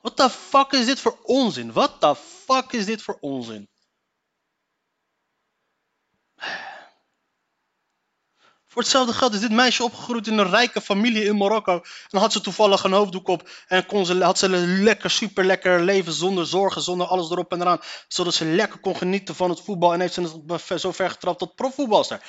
What 0.00 0.16
the 0.16 0.30
fuck 0.30 0.72
is 0.72 0.86
dit 0.86 1.00
voor 1.00 1.18
onzin? 1.22 1.72
What 1.72 2.00
the 2.00 2.16
fuck 2.16 2.72
is 2.72 2.84
dit 2.84 3.02
voor 3.02 3.18
onzin? 3.20 3.68
Voor 8.72 8.82
hetzelfde 8.82 9.12
geld 9.12 9.34
is 9.34 9.40
dit 9.40 9.50
meisje 9.50 9.84
opgegroeid 9.84 10.26
in 10.26 10.38
een 10.38 10.50
rijke 10.50 10.80
familie 10.80 11.24
in 11.24 11.36
Marokko. 11.36 11.82
En 12.10 12.18
had 12.18 12.32
ze 12.32 12.40
toevallig 12.40 12.84
een 12.84 12.92
hoofddoek 12.92 13.28
op. 13.28 13.50
En 13.66 13.86
kon 13.86 14.06
ze, 14.06 14.22
had 14.22 14.38
ze 14.38 14.46
een 14.46 14.82
lekker, 14.82 15.10
super 15.10 15.44
lekker 15.44 15.80
leven 15.80 16.12
zonder 16.12 16.46
zorgen, 16.46 16.82
zonder 16.82 17.06
alles 17.06 17.30
erop 17.30 17.52
en 17.52 17.60
eraan. 17.60 17.80
Zodat 18.08 18.34
ze 18.34 18.44
lekker 18.44 18.78
kon 18.78 18.96
genieten 18.96 19.34
van 19.34 19.50
het 19.50 19.60
voetbal. 19.60 19.92
En 19.92 20.00
heeft 20.00 20.14
ze 20.14 20.78
zo 20.78 20.92
ver 20.92 21.10
getrapt 21.10 21.38
tot 21.38 21.54
profvoetbalster. 21.54 22.22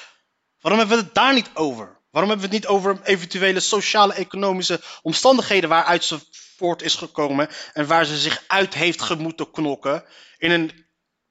Waarom 0.62 0.80
hebben 0.80 0.98
we 0.98 1.04
het 1.04 1.14
daar 1.14 1.34
niet 1.34 1.50
over? 1.54 2.00
Waarom 2.12 2.30
hebben 2.30 2.50
we 2.50 2.56
het 2.56 2.64
niet 2.64 2.76
over 2.76 3.00
eventuele 3.04 3.60
sociale, 3.60 4.14
economische 4.14 4.82
omstandigheden 5.02 5.70
waaruit 5.70 6.04
ze 6.04 6.20
voort 6.58 6.82
is 6.82 6.96
gekomen 6.96 7.50
en 7.74 7.88
waar 7.88 8.06
ze 8.06 8.18
zich 8.18 8.44
uit 8.48 8.74
heeft 8.74 9.16
moeten 9.18 9.52
knokken 9.52 10.04
in 10.38 10.52
een 10.52 10.86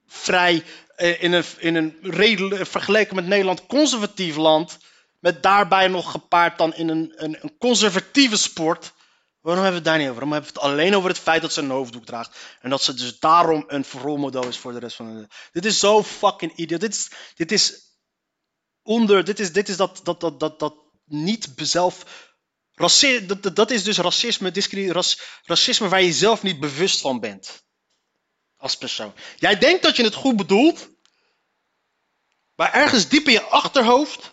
vrij, 0.06 0.64
eh, 0.96 1.22
in 1.22 1.32
een, 1.32 1.44
in 1.58 1.74
een 1.74 1.96
redelijk, 2.00 2.66
vergeleken 2.66 3.14
met 3.14 3.26
Nederland, 3.26 3.66
conservatief 3.66 4.36
land, 4.36 4.78
met 5.20 5.42
daarbij 5.42 5.88
nog 5.88 6.10
gepaard 6.10 6.58
dan 6.58 6.74
in 6.74 6.88
een, 6.88 7.12
een, 7.16 7.38
een 7.40 7.58
conservatieve 7.58 8.36
sport. 8.36 8.92
Waarom 9.40 9.62
hebben 9.62 9.82
we 9.82 9.88
het 9.88 9.98
daar 9.98 9.98
niet 9.98 10.08
over? 10.08 10.28
Waarom 10.28 10.32
hebben 10.32 10.52
we 10.52 10.60
het 10.60 10.70
alleen 10.70 10.96
over 10.96 11.08
het 11.08 11.18
feit 11.18 11.42
dat 11.42 11.52
ze 11.52 11.60
een 11.60 11.70
hoofddoek 11.70 12.04
draagt? 12.04 12.38
En 12.60 12.70
dat 12.70 12.82
ze 12.82 12.94
dus 12.94 13.18
daarom 13.18 13.64
een 13.66 13.84
rolmodel 13.92 14.46
is 14.46 14.58
voor 14.58 14.72
de 14.72 14.78
rest 14.78 14.96
van 14.96 15.14
de... 15.14 15.26
Dit 15.52 15.64
is 15.64 15.78
zo 15.78 16.02
fucking 16.02 16.56
idioot. 16.56 16.80
Dit 16.80 16.92
is, 16.92 17.10
dit 17.34 17.52
is 17.52 17.96
onder... 18.82 19.24
Dit 19.24 19.40
is, 19.40 19.52
dit 19.52 19.68
is 19.68 19.76
dat, 19.76 20.00
dat, 20.02 20.20
dat, 20.20 20.40
dat, 20.40 20.58
dat 20.58 20.74
niet 21.04 21.52
zelf... 21.56 22.28
Raci 22.72 23.26
dat, 23.26 23.56
dat 23.56 23.70
is 23.70 23.84
dus 23.84 23.98
racisme, 23.98 24.52
ras, 24.92 25.20
racisme 25.42 25.88
waar 25.88 26.02
je 26.02 26.12
zelf 26.12 26.42
niet 26.42 26.60
bewust 26.60 27.00
van 27.00 27.20
bent. 27.20 27.64
Als 28.56 28.76
persoon. 28.76 29.14
Jij 29.36 29.58
denkt 29.58 29.82
dat 29.82 29.96
je 29.96 30.02
het 30.02 30.14
goed 30.14 30.36
bedoelt. 30.36 30.88
Maar 32.54 32.72
ergens 32.72 33.08
diep 33.08 33.26
in 33.26 33.32
je 33.32 33.42
achterhoofd 33.42 34.32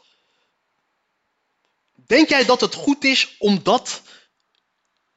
Denk 2.07 2.29
jij 2.29 2.45
dat 2.45 2.61
het 2.61 2.73
goed 2.73 3.03
is 3.03 3.35
omdat 3.37 4.01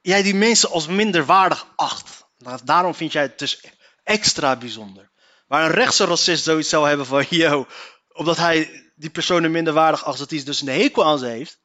jij 0.01 0.23
die 0.23 0.35
mensen 0.35 0.71
als 0.71 0.87
minderwaardig 0.87 1.67
acht? 1.77 2.25
Daarom 2.65 2.95
vind 2.95 3.13
jij 3.13 3.23
het 3.23 3.39
dus 3.39 3.61
extra 4.03 4.57
bijzonder. 4.57 5.11
Waar 5.47 5.65
een 5.65 5.71
rechtse 5.71 6.05
racist 6.05 6.45
zoiets 6.45 6.69
zou 6.69 6.89
hebben 6.89 7.07
van, 7.07 7.27
yo, 7.45 7.67
omdat 8.13 8.37
hij 8.37 8.91
die 8.95 9.11
personen 9.11 9.51
minderwaardig 9.51 10.05
acht, 10.05 10.19
dat 10.19 10.31
hij 10.31 10.45
dus 10.45 10.61
een 10.61 10.69
hekel 10.69 11.05
aan 11.05 11.19
ze 11.19 11.27
heeft. 11.27 11.59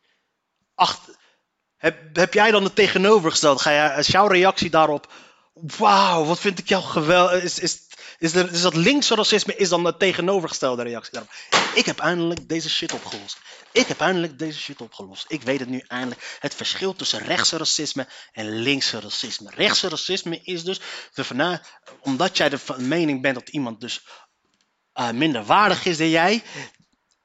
Acht, 0.76 1.00
heb, 1.78 2.16
heb 2.16 2.34
jij 2.34 2.52
dan 2.52 2.64
het 2.64 2.76
tegenovergesteld? 2.76 3.62
Ga 3.62 3.72
jij, 3.72 3.98
is 4.00 4.08
jouw 4.08 4.28
reactie 4.28 4.70
daarop, 4.70 5.14
wauw, 5.54 6.24
wat 6.26 6.40
vind 6.40 6.60
ik 6.60 6.68
jou 6.68 6.84
geweldig, 6.84 7.44
is, 7.44 7.60
is, 7.60 7.85
is, 8.17 8.36
er, 8.36 8.54
is 8.54 8.62
dat 8.62 8.75
linkse 8.75 9.15
racisme 9.15 9.56
is 9.56 9.69
dan 9.69 9.84
de 9.84 9.97
tegenovergestelde 9.97 10.84
reactie 10.84 11.13
daarop. 11.13 11.32
Ik 11.73 11.86
heb 11.86 11.99
eindelijk 11.99 12.49
deze 12.49 12.69
shit 12.69 12.93
opgelost. 12.93 13.38
Ik 13.71 13.88
heb 13.88 13.99
eindelijk 13.99 14.39
deze 14.39 14.60
shit 14.60 14.82
opgelost. 14.82 15.25
Ik 15.28 15.41
weet 15.41 15.60
het 15.60 15.69
nu 15.69 15.84
eindelijk. 15.88 16.38
Het 16.39 16.56
verschil 16.56 16.95
tussen 16.95 17.19
rechtse 17.19 17.58
racisme 17.58 18.08
en 18.32 18.62
linkse 18.62 18.99
racisme. 18.99 19.51
Rechtse 19.56 19.89
racisme 19.89 20.39
is 20.43 20.63
dus, 20.63 20.80
de, 21.13 21.60
omdat 21.99 22.38
jij 22.38 22.49
de 22.49 22.60
mening 22.78 23.21
bent 23.21 23.36
dat 23.36 23.49
iemand 23.49 23.82
dus 23.82 24.06
uh, 24.95 25.12
minder 25.12 25.43
waardig 25.43 25.86
is 25.86 25.97
dan 25.97 26.10
jij, 26.10 26.43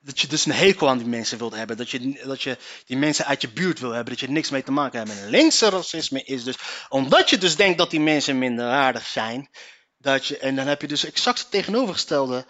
dat 0.00 0.20
je 0.20 0.26
dus 0.26 0.46
een 0.46 0.52
hekel 0.52 0.88
aan 0.88 0.98
die 0.98 1.06
mensen 1.06 1.38
wilt 1.38 1.54
hebben. 1.54 1.76
Dat 1.76 1.90
je, 1.90 2.20
dat 2.24 2.42
je 2.42 2.56
die 2.84 2.96
mensen 2.96 3.26
uit 3.26 3.40
je 3.40 3.48
buurt 3.48 3.78
wil 3.78 3.90
hebben. 3.90 4.12
Dat 4.12 4.20
je 4.20 4.30
niks 4.30 4.50
mee 4.50 4.62
te 4.62 4.72
maken 4.72 4.98
hebt. 4.98 5.30
Linkse 5.30 5.68
racisme 5.68 6.22
is 6.24 6.44
dus, 6.44 6.56
omdat 6.88 7.30
je 7.30 7.38
dus 7.38 7.56
denkt 7.56 7.78
dat 7.78 7.90
die 7.90 8.00
mensen 8.00 8.38
minderwaardig 8.38 9.06
zijn. 9.06 9.50
Dat 10.00 10.26
je, 10.26 10.38
en 10.38 10.56
dan 10.56 10.66
heb 10.66 10.80
je 10.80 10.88
dus 10.88 11.04
exact 11.04 11.38
het 11.38 11.50
tegenovergestelde 11.50 12.46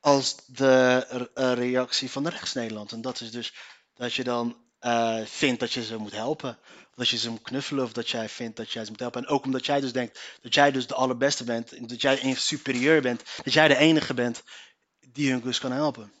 als 0.00 0.36
de 0.46 1.06
uh, 1.34 1.52
reactie 1.52 2.10
van 2.10 2.22
de 2.22 2.30
rechts-Nederland. 2.30 2.92
En 2.92 3.00
dat 3.00 3.20
is 3.20 3.30
dus 3.30 3.54
dat 3.94 4.14
je 4.14 4.24
dan 4.24 4.56
uh, 4.80 5.24
vindt 5.24 5.60
dat 5.60 5.72
je 5.72 5.84
ze 5.84 5.96
moet 5.96 6.12
helpen. 6.12 6.58
Dat 6.94 7.08
je 7.08 7.16
ze 7.16 7.30
moet 7.30 7.42
knuffelen 7.42 7.84
of 7.84 7.92
dat 7.92 8.10
jij 8.10 8.28
vindt 8.28 8.56
dat 8.56 8.70
jij 8.70 8.84
ze 8.84 8.90
moet 8.90 9.00
helpen. 9.00 9.22
En 9.22 9.28
ook 9.28 9.44
omdat 9.44 9.66
jij 9.66 9.80
dus 9.80 9.92
denkt 9.92 10.20
dat 10.40 10.54
jij 10.54 10.70
dus 10.70 10.86
de 10.86 10.94
allerbeste 10.94 11.44
bent. 11.44 11.88
Dat 11.88 12.00
jij 12.00 12.24
een 12.24 12.36
superieur 12.36 13.02
bent. 13.02 13.22
Dat 13.44 13.52
jij 13.52 13.68
de 13.68 13.76
enige 13.76 14.14
bent 14.14 14.42
die 15.00 15.30
hun 15.30 15.40
dus 15.40 15.58
kan 15.58 15.72
helpen. 15.72 16.12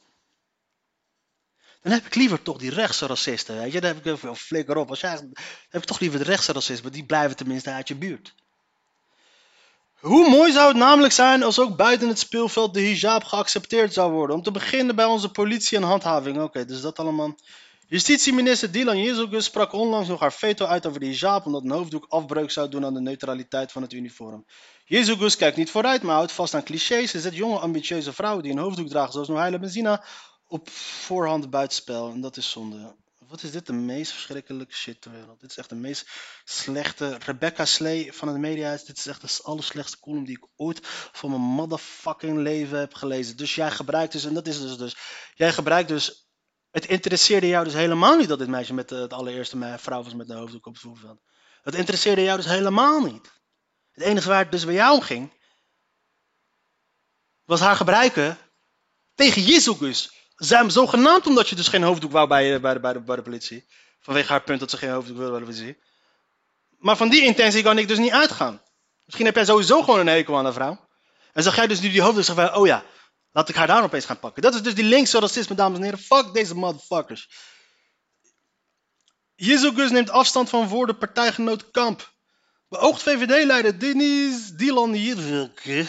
Dan 1.82 1.92
heb 1.92 2.06
ik 2.06 2.14
liever 2.14 2.42
toch 2.42 2.58
die 2.58 2.70
rechtse 2.70 3.06
racisten. 3.06 3.56
Weet 3.56 3.72
je? 3.72 3.80
Dan 3.80 3.94
heb 3.94 4.06
ik 4.06 4.18
veel 4.18 4.34
flikker 4.34 4.76
op. 4.76 4.88
Als 4.88 5.00
jij, 5.00 5.16
dan 5.16 5.36
heb 5.68 5.82
ik 5.82 5.88
toch 5.88 6.00
liever 6.00 6.18
de 6.18 6.24
rechtse 6.24 6.52
racisten. 6.52 6.92
Die 6.92 7.04
blijven 7.04 7.36
tenminste 7.36 7.70
uit 7.70 7.88
je 7.88 7.94
buurt. 7.94 8.34
Hoe 10.02 10.28
mooi 10.28 10.52
zou 10.52 10.68
het 10.68 10.76
namelijk 10.76 11.12
zijn 11.12 11.42
als 11.42 11.58
ook 11.58 11.76
buiten 11.76 12.08
het 12.08 12.18
speelveld 12.18 12.74
de 12.74 12.80
hijab 12.80 13.24
geaccepteerd 13.24 13.92
zou 13.92 14.12
worden? 14.12 14.36
Om 14.36 14.42
te 14.42 14.50
beginnen 14.50 14.96
bij 14.96 15.04
onze 15.04 15.30
politie 15.30 15.76
en 15.76 15.82
handhaving. 15.82 16.40
Oké, 16.40 16.64
dus 16.64 16.80
dat 16.80 16.98
allemaal. 16.98 17.34
Justitieminister 17.86 18.72
Dylan 18.72 19.02
Jezelgus 19.02 19.44
sprak 19.44 19.72
onlangs 19.72 20.08
nog 20.08 20.20
haar 20.20 20.32
veto 20.32 20.66
uit 20.66 20.86
over 20.86 21.00
de 21.00 21.06
hijab 21.06 21.46
omdat 21.46 21.62
een 21.62 21.70
hoofddoek 21.70 22.06
afbreuk 22.08 22.50
zou 22.50 22.68
doen 22.68 22.84
aan 22.84 22.94
de 22.94 23.00
neutraliteit 23.00 23.72
van 23.72 23.82
het 23.82 23.92
uniform. 23.92 24.46
Jezelgus 24.84 25.36
kijkt 25.36 25.56
niet 25.56 25.70
vooruit, 25.70 26.02
maar 26.02 26.14
houdt 26.14 26.32
vast 26.32 26.54
aan 26.54 26.64
clichés 26.64 27.10
Ze 27.10 27.20
zet 27.20 27.36
jonge 27.36 27.58
ambitieuze 27.58 28.12
vrouwen 28.12 28.42
die 28.42 28.52
een 28.52 28.58
hoofddoek 28.58 28.88
dragen 28.88 29.12
zoals 29.12 29.28
Nohaila 29.28 29.58
Benzina 29.58 30.04
op 30.46 30.68
voorhand 30.70 31.50
buitenspel. 31.50 32.10
En 32.10 32.20
dat 32.20 32.36
is 32.36 32.50
zonde. 32.50 32.94
Wat 33.32 33.42
is 33.42 33.50
dit 33.50 33.66
de 33.66 33.72
meest 33.72 34.12
verschrikkelijke 34.12 34.74
shit 34.74 35.00
ter 35.00 35.10
wereld? 35.10 35.40
Dit 35.40 35.50
is 35.50 35.56
echt 35.56 35.68
de 35.68 35.74
meest 35.74 36.08
slechte. 36.44 37.18
Rebecca 37.24 37.64
Slee 37.64 38.12
van 38.12 38.28
het 38.28 38.36
media. 38.36 38.70
Dit 38.70 38.98
is 38.98 39.06
echt 39.06 39.20
de 39.20 39.42
allerslechtste 39.42 39.98
column 40.00 40.24
die 40.24 40.36
ik 40.36 40.48
ooit 40.56 40.78
van 41.12 41.30
mijn 41.30 41.42
motherfucking 41.42 42.38
leven 42.38 42.78
heb 42.78 42.94
gelezen. 42.94 43.36
Dus 43.36 43.54
jij 43.54 43.70
gebruikt 43.70 44.12
dus, 44.12 44.24
en 44.24 44.34
dat 44.34 44.46
is 44.46 44.60
dus 44.60 44.76
dus. 44.76 44.96
Jij 45.34 45.52
gebruikt 45.52 45.88
dus. 45.88 46.28
Het 46.70 46.86
interesseerde 46.86 47.48
jou 47.48 47.64
dus 47.64 47.72
helemaal 47.72 48.16
niet 48.16 48.28
dat 48.28 48.38
dit 48.38 48.48
meisje 48.48 48.74
met 48.74 48.90
het 48.90 49.12
allereerste 49.12 49.76
vrouw 49.78 50.02
was 50.02 50.14
met 50.14 50.30
een 50.30 50.36
hoofddoek 50.36 50.66
op 50.66 50.72
het 50.72 50.82
voetveld. 50.82 51.20
Het 51.62 51.74
interesseerde 51.74 52.22
jou 52.22 52.36
dus 52.36 52.46
helemaal 52.46 53.00
niet. 53.00 53.32
Het 53.92 54.04
enige 54.04 54.28
waar 54.28 54.42
het 54.42 54.52
dus 54.52 54.64
bij 54.64 54.74
jou 54.74 55.02
ging. 55.02 55.32
was 57.44 57.60
haar 57.60 57.76
gebruiken 57.76 58.38
tegen 59.14 59.42
Jezus. 59.42 60.21
Zijn 60.36 60.70
zogenaamd 60.70 61.26
omdat 61.26 61.48
je 61.48 61.56
dus 61.56 61.68
geen 61.68 61.82
hoofddoek 61.82 62.12
wou 62.12 62.28
bij, 62.28 62.52
de, 62.52 62.60
bij, 62.60 62.72
de, 62.72 63.00
bij 63.00 63.16
de 63.16 63.22
politie. 63.22 63.66
Vanwege 64.00 64.32
haar 64.32 64.42
punt 64.42 64.60
dat 64.60 64.70
ze 64.70 64.76
geen 64.76 64.90
hoofddoek 64.90 65.16
wilde 65.16 65.30
bij 65.30 65.40
de 65.40 65.46
politie. 65.46 65.82
Maar 66.78 66.96
van 66.96 67.08
die 67.08 67.22
intentie 67.22 67.62
kan 67.62 67.78
ik 67.78 67.88
dus 67.88 67.98
niet 67.98 68.12
uitgaan. 68.12 68.62
Misschien 69.04 69.26
heb 69.26 69.34
jij 69.34 69.44
sowieso 69.44 69.82
gewoon 69.82 70.00
een 70.00 70.06
hekel 70.06 70.36
aan 70.36 70.46
een 70.46 70.52
vrouw. 70.52 70.88
En 71.32 71.42
zeg 71.42 71.56
jij 71.56 71.66
dus 71.66 71.80
nu 71.80 71.90
die 71.90 72.02
hoofddoek 72.02 72.24
zeg 72.24 72.34
van, 72.34 72.54
oh 72.54 72.66
ja, 72.66 72.84
laat 73.32 73.48
ik 73.48 73.54
haar 73.54 73.66
daar 73.66 73.82
opeens 73.82 74.04
gaan 74.04 74.18
pakken. 74.18 74.42
Dat 74.42 74.54
is 74.54 74.62
dus 74.62 74.74
die 74.74 74.84
linkse 74.84 75.18
racisme, 75.20 75.54
dames 75.54 75.78
en 75.78 75.84
heren. 75.84 75.98
Fuck 75.98 76.32
deze 76.32 76.54
motherfuckers. 76.54 77.28
Jezus 79.34 79.90
neemt 79.90 80.10
afstand 80.10 80.48
van 80.48 80.68
woorden 80.68 80.98
partijgenoot 80.98 81.70
Kamp. 81.70 82.12
Beoogd 82.68 83.02
VVD-leider 83.02 83.78
Denis 83.78 84.50
Dylan 84.50 84.94
Jirvik 84.94 85.86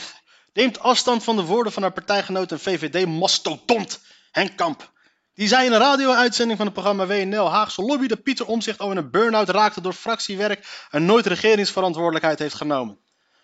neemt 0.53 0.79
afstand 0.79 1.23
van 1.23 1.36
de 1.36 1.41
woorden 1.41 1.71
van 1.71 1.82
haar 1.82 1.93
partijgenoot 1.93 2.51
en 2.51 2.60
VVD-mastodont 2.60 3.99
Henk 4.34 4.58
Kamp. 4.58 4.91
Die 5.34 5.48
zei 5.48 5.65
in 5.65 5.72
een 5.72 5.80
radio-uitzending 5.80 6.58
van 6.58 6.65
het 6.65 6.76
programma 6.76 7.06
WNL 7.06 7.50
Haagse 7.50 7.82
lobby 7.82 8.08
dat 8.08 8.24
Pieter 8.24 8.46
Omzicht 8.46 8.80
over 8.80 8.98
een 8.98 9.12
burn-out 9.12 9.50
raakte 9.50 9.82
door 9.82 9.93
fractiewerk 9.93 10.88
en 10.89 11.06
nooit 11.06 11.26
regeringsverantwoordelijkheid 11.26 12.39
heeft 12.39 12.56
genomen. 12.56 13.00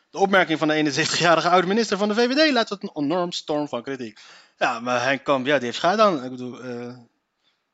De 0.10 0.18
opmerking 0.18 0.60
van 0.60 0.68
de 0.68 0.92
71-jarige 0.92 1.50
oude 1.50 1.68
minister 1.68 1.98
van 1.98 2.08
de 2.08 2.14
VVD 2.14 2.52
leidt 2.52 2.70
tot 2.70 2.84
een 2.84 3.04
enorm 3.04 3.32
storm 3.32 3.68
van 3.68 3.84
kritiek. 3.84 4.20
Ja, 4.58 4.80
maar 4.80 5.04
Henk 5.04 5.24
Kamp, 5.24 5.46
ja, 5.46 5.56
die 5.56 5.66
heeft 5.66 5.78
schijt 5.78 6.00
aan. 6.00 6.24
Ik 6.24 6.30
bedoel, 6.30 6.66
uh, 6.66 6.98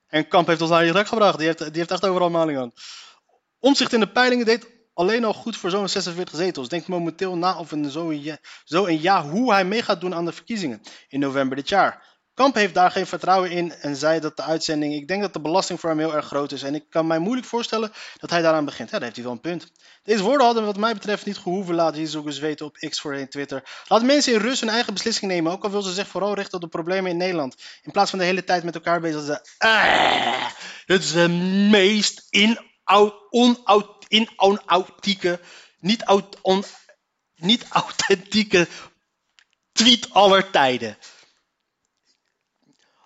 Henk 0.07 0.29
Kamp 0.29 0.47
heeft 0.47 0.61
ons 0.61 0.69
naar 0.69 0.85
je 0.85 1.05
gebracht. 1.05 1.37
Die 1.37 1.47
heeft, 1.47 1.59
die 1.59 1.71
heeft 1.73 1.91
echt 1.91 2.05
overal 2.05 2.29
maling 2.29 2.57
aan. 2.57 2.71
Omzicht 3.59 3.93
in 3.93 3.99
de 3.99 4.11
peilingen 4.11 4.45
deed 4.45 4.67
alleen 4.93 5.25
al 5.25 5.33
goed 5.33 5.57
voor 5.57 5.69
zo'n 5.69 5.89
46 5.89 6.37
zetels. 6.37 6.69
Denkt 6.69 6.87
momenteel 6.87 7.37
na 7.37 7.63
zo 7.89 8.09
een, 8.09 8.23
ja, 8.23 8.37
zo 8.63 8.89
ja 8.89 9.23
hoe 9.23 9.53
hij 9.53 9.65
mee 9.65 9.81
gaat 9.81 10.01
doen 10.01 10.15
aan 10.15 10.25
de 10.25 10.31
verkiezingen 10.31 10.81
in 11.07 11.19
november 11.19 11.55
dit 11.55 11.69
jaar. 11.69 12.14
Kamp 12.35 12.55
heeft 12.55 12.73
daar 12.73 12.91
geen 12.91 13.07
vertrouwen 13.07 13.51
in 13.51 13.73
en 13.73 13.95
zei 13.95 14.19
dat 14.19 14.37
de 14.37 14.43
uitzending. 14.43 14.93
Ik 14.93 15.07
denk 15.07 15.21
dat 15.21 15.33
de 15.33 15.41
belasting 15.41 15.79
voor 15.79 15.89
hem 15.89 15.99
heel 15.99 16.15
erg 16.15 16.25
groot 16.25 16.51
is. 16.51 16.63
En 16.63 16.75
ik 16.75 16.89
kan 16.89 17.07
mij 17.07 17.19
moeilijk 17.19 17.47
voorstellen 17.47 17.91
dat 18.17 18.29
hij 18.29 18.41
daaraan 18.41 18.65
begint. 18.65 18.89
Ja, 18.89 18.95
daar 18.95 19.03
heeft 19.03 19.15
hij 19.15 19.25
wel 19.25 19.33
een 19.33 19.41
punt. 19.41 19.71
Deze 20.03 20.23
woorden 20.23 20.45
hadden 20.45 20.65
wat 20.65 20.77
mij 20.77 20.93
betreft 20.93 21.25
niet 21.25 21.37
gehoeven. 21.37 21.79
Ook 21.79 22.25
eens 22.25 22.39
weten 22.39 22.65
op 22.65 22.77
X 22.89 23.01
voorheen 23.01 23.29
Twitter. 23.29 23.63
Laat 23.87 24.03
mensen 24.03 24.33
in 24.33 24.39
rust 24.39 24.59
hun 24.59 24.69
eigen 24.69 24.93
beslissing 24.93 25.31
nemen. 25.31 25.51
Ook 25.51 25.63
al 25.63 25.71
wil 25.71 25.81
ze 25.81 25.93
zich 25.93 26.07
vooral 26.07 26.33
richten 26.33 26.53
op 26.53 26.61
de 26.61 26.67
problemen 26.67 27.11
in 27.11 27.17
Nederland. 27.17 27.55
In 27.81 27.91
plaats 27.91 28.09
van 28.09 28.19
de 28.19 28.25
hele 28.25 28.43
tijd 28.43 28.63
met 28.63 28.75
elkaar 28.75 29.01
bezig 29.01 29.19
te 29.19 29.25
zijn. 29.25 29.41
Ah, 29.57 30.51
het 30.85 31.03
is 31.03 31.11
de 31.11 31.29
meest 31.69 32.27
in, 32.29 32.59
in, 34.07 34.29
onauthentieke, 34.35 35.39
niet, 35.79 36.05
on, 36.41 36.63
niet 37.35 37.65
authentieke 37.69 38.67
tweet 39.71 40.13
aller 40.13 40.49
tijden. 40.49 40.97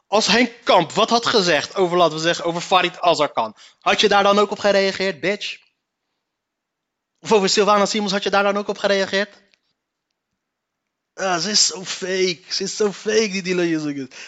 Als 0.09 0.27
Henk 0.27 0.51
Kamp 0.63 0.91
wat 0.91 1.09
had 1.09 1.25
gezegd 1.25 1.75
over, 1.75 1.97
laten 1.97 2.15
we 2.15 2.21
zeggen, 2.21 2.45
over 2.45 2.61
Farid 2.61 2.99
Azarkan, 3.01 3.55
had 3.79 4.01
je 4.01 4.07
daar 4.07 4.23
dan 4.23 4.39
ook 4.39 4.51
op 4.51 4.59
gereageerd, 4.59 5.19
bitch? 5.19 5.57
Of 7.19 7.31
over 7.31 7.49
Sylvana 7.49 7.85
Simons, 7.85 8.11
had 8.11 8.23
je 8.23 8.29
daar 8.29 8.43
dan 8.43 8.57
ook 8.57 8.67
op 8.67 8.77
gereageerd? 8.77 9.41
Ah, 11.13 11.39
ze 11.39 11.49
is 11.49 11.67
zo 11.67 11.85
fake. 11.85 12.39
Ze 12.49 12.63
is 12.63 12.75
zo 12.75 12.91
fake, 12.91 13.29
die 13.29 13.41
Dila 13.41 13.79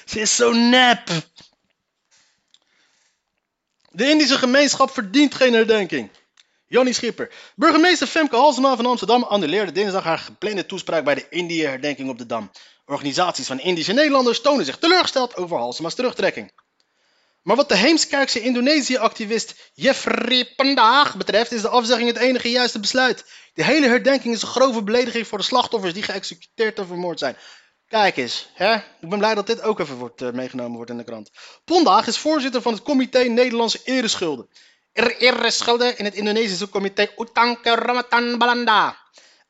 Ze 0.06 0.20
is 0.20 0.36
zo 0.36 0.52
nep. 0.52 1.08
De 3.89 4.10
Indische 4.10 4.38
gemeenschap 4.38 4.91
verdient 4.91 5.36
geen 5.36 5.54
herdenking. 5.54 6.12
Jannie 6.71 6.93
Schipper. 6.93 7.29
Burgemeester 7.55 8.07
Femke 8.07 8.36
Halsema 8.36 8.75
van 8.75 8.86
Amsterdam 8.86 9.23
annuleerde 9.23 9.71
dinsdag 9.71 10.03
haar 10.03 10.17
geplande 10.17 10.65
toespraak 10.65 11.03
bij 11.03 11.15
de 11.15 11.25
Indië-herdenking 11.29 12.10
op 12.10 12.17
de 12.17 12.25
Dam. 12.25 12.51
Organisaties 12.86 13.47
van 13.47 13.60
Indische 13.60 13.93
Nederlanders 13.93 14.41
tonen 14.41 14.65
zich 14.65 14.77
teleurgesteld 14.77 15.36
over 15.36 15.57
Halsema's 15.57 15.95
terugtrekking. 15.95 16.51
Maar 17.41 17.55
wat 17.55 17.69
de 17.69 17.75
Heemskerkse 17.75 18.41
Indonesië-activist 18.41 19.71
Jeffrey 19.73 20.53
Pandaag 20.55 21.17
betreft, 21.17 21.51
is 21.51 21.62
de 21.62 21.69
afzegging 21.69 22.07
het 22.07 22.17
enige 22.17 22.51
juiste 22.51 22.79
besluit. 22.79 23.25
De 23.53 23.63
hele 23.63 23.88
herdenking 23.88 24.34
is 24.34 24.41
een 24.41 24.47
grove 24.47 24.84
belediging 24.84 25.27
voor 25.27 25.38
de 25.38 25.43
slachtoffers 25.43 25.93
die 25.93 26.03
geëxecuteerd 26.03 26.79
en 26.79 26.88
vermoord 26.88 27.19
zijn. 27.19 27.36
Kijk 27.88 28.17
eens, 28.17 28.49
hè? 28.53 28.75
ik 28.75 29.10
ben 29.10 29.17
blij 29.17 29.36
dat 29.36 29.47
dit 29.47 29.62
ook 29.62 29.79
even 29.79 29.95
wordt, 29.95 30.21
uh, 30.21 30.31
meegenomen 30.31 30.75
wordt 30.75 30.91
in 30.91 30.97
de 30.97 31.03
krant. 31.03 31.31
Pondaag 31.65 32.07
is 32.07 32.17
voorzitter 32.17 32.62
van 32.62 32.73
het 32.73 32.81
Comité 32.81 33.19
Nederlandse 33.19 33.79
Ereschulden. 33.84 34.49
Er 34.91 35.17
ereschulden 35.17 35.97
in 35.97 36.06
het 36.06 36.13
Indonesische 36.13 36.69
comité 36.69 37.12
Utang 37.17 37.62
Keramatan 37.62 38.38
Balanda. 38.38 38.97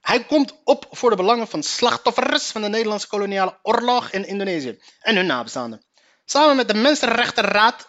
Hij 0.01 0.23
komt 0.23 0.53
op 0.63 0.87
voor 0.91 1.09
de 1.09 1.15
belangen 1.15 1.47
van 1.47 1.63
slachtoffers 1.63 2.51
van 2.51 2.61
de 2.61 2.69
Nederlandse 2.69 3.07
koloniale 3.07 3.59
oorlog 3.61 4.11
in 4.11 4.27
Indonesië 4.27 4.79
en 4.99 5.15
hun 5.15 5.25
nabestaanden. 5.25 5.85
Samen 6.25 6.55
met 6.55 6.67
de 6.67 6.73
Mensenrechtenraad 6.73 7.87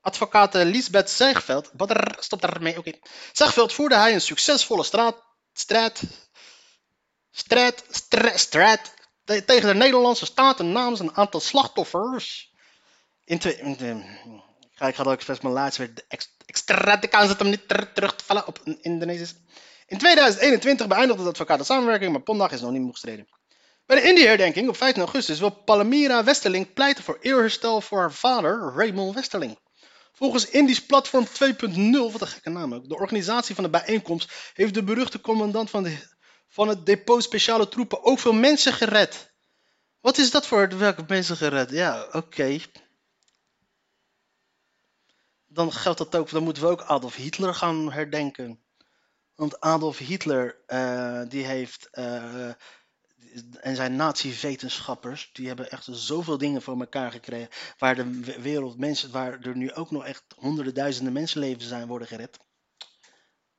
advocaat 0.00 0.54
Lisbeth 0.54 1.10
Zegveld, 1.10 1.70
stop 2.18 2.40
daarmee, 2.40 2.78
oké. 2.78 2.92
Zegveld 3.32 3.72
voerde 3.72 3.94
hij 3.94 4.14
een 4.14 4.20
succesvolle 4.20 4.84
straat, 4.84 5.24
strijd, 5.52 6.02
strijd, 7.30 7.84
strijd, 7.90 8.40
strijd 8.40 8.92
tegen 9.24 9.68
de 9.68 9.74
Nederlandse 9.74 10.26
staat 10.26 10.60
en 10.60 10.72
namens 10.72 11.00
een 11.00 11.16
aantal 11.16 11.40
slachtoffers. 11.40 12.52
In 13.24 13.38
twee, 13.38 13.56
in 13.56 13.76
de, 14.78 14.86
ik 14.86 14.94
ga 14.94 15.02
ook 15.02 15.12
expres 15.12 15.40
mijn 15.40 15.54
laatste 15.54 15.82
weer 15.82 16.22
extra 16.46 16.96
de 16.96 17.08
kans 17.08 17.28
dat 17.28 17.38
hem 17.38 17.48
niet 17.48 17.68
ter, 17.68 17.92
terug 17.92 18.14
te 18.14 18.24
vallen 18.24 18.46
op 18.46 18.60
Indonesisch. 18.80 19.34
In 19.86 19.98
2021 19.98 20.86
beëindigde 20.86 21.22
de 21.22 21.28
advocaat 21.28 21.58
de 21.58 21.64
samenwerking, 21.64 22.12
maar 22.12 22.20
Pondag 22.20 22.52
is 22.52 22.60
nog 22.60 22.70
niet 22.70 22.90
gestreden. 22.90 23.28
Bij 23.86 24.00
de 24.00 24.08
Indie-herdenking 24.08 24.68
op 24.68 24.76
15 24.76 25.02
augustus 25.02 25.38
wil 25.38 25.50
Palmira 25.50 26.24
Westerling 26.24 26.72
pleiten 26.72 27.04
voor 27.04 27.18
eerherstel 27.20 27.80
voor 27.80 27.98
haar 27.98 28.12
vader, 28.12 28.72
Raymond 28.76 29.14
Westerling. 29.14 29.58
Volgens 30.12 30.48
Indisch 30.48 30.86
Platform 30.86 31.26
2.0, 31.26 32.12
wat 32.12 32.20
een 32.20 32.26
gekke 32.26 32.50
naam 32.50 32.74
ook, 32.74 32.88
de 32.88 32.94
organisatie 32.94 33.54
van 33.54 33.64
de 33.64 33.70
bijeenkomst, 33.70 34.32
heeft 34.54 34.74
de 34.74 34.82
beruchte 34.82 35.20
commandant 35.20 35.70
van, 35.70 35.82
de, 35.82 35.96
van 36.48 36.68
het 36.68 36.86
depot 36.86 37.22
speciale 37.22 37.68
troepen 37.68 38.04
ook 38.04 38.18
veel 38.18 38.32
mensen 38.32 38.72
gered. 38.72 39.32
Wat 40.00 40.18
is 40.18 40.30
dat 40.30 40.46
voor 40.46 40.78
welke 40.78 41.04
mensen 41.06 41.36
gered? 41.36 41.70
Ja, 41.70 42.08
oké. 42.12 42.58
Dan 45.58 45.72
geldt 45.72 45.98
dat 45.98 46.16
ook, 46.16 46.30
dan 46.30 46.42
moeten 46.42 46.62
we 46.62 46.68
ook 46.68 46.82
Adolf 46.82 47.14
Hitler 47.14 47.54
gaan 47.54 47.92
herdenken. 47.92 48.60
Want 49.34 49.60
Adolf 49.60 49.98
Hitler, 49.98 50.56
uh, 50.66 51.22
die 51.28 51.44
heeft 51.44 51.88
uh, 51.92 52.48
en 53.60 53.76
zijn 53.76 53.96
nazi-wetenschappers, 53.96 55.30
die 55.32 55.46
hebben 55.46 55.70
echt 55.70 55.88
zoveel 55.90 56.38
dingen 56.38 56.62
voor 56.62 56.80
elkaar 56.80 57.10
gekregen. 57.10 57.48
Waar 57.78 57.94
de 57.94 58.40
wereld 58.40 58.78
mensen, 58.78 59.10
waar 59.10 59.40
er 59.40 59.56
nu 59.56 59.72
ook 59.72 59.90
nog 59.90 60.04
echt 60.04 60.24
honderden 60.36 60.74
duizenden 60.74 61.12
mensenlevens 61.12 61.68
zijn 61.68 61.86
worden 61.86 62.08
gered. 62.08 62.38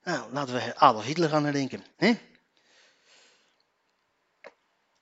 Nou, 0.04 0.34
laten 0.34 0.54
we 0.54 0.76
Adolf 0.76 1.06
Hitler 1.06 1.30
gaan 1.30 1.44
herdenken. 1.44 1.84
Hè? 1.96 2.20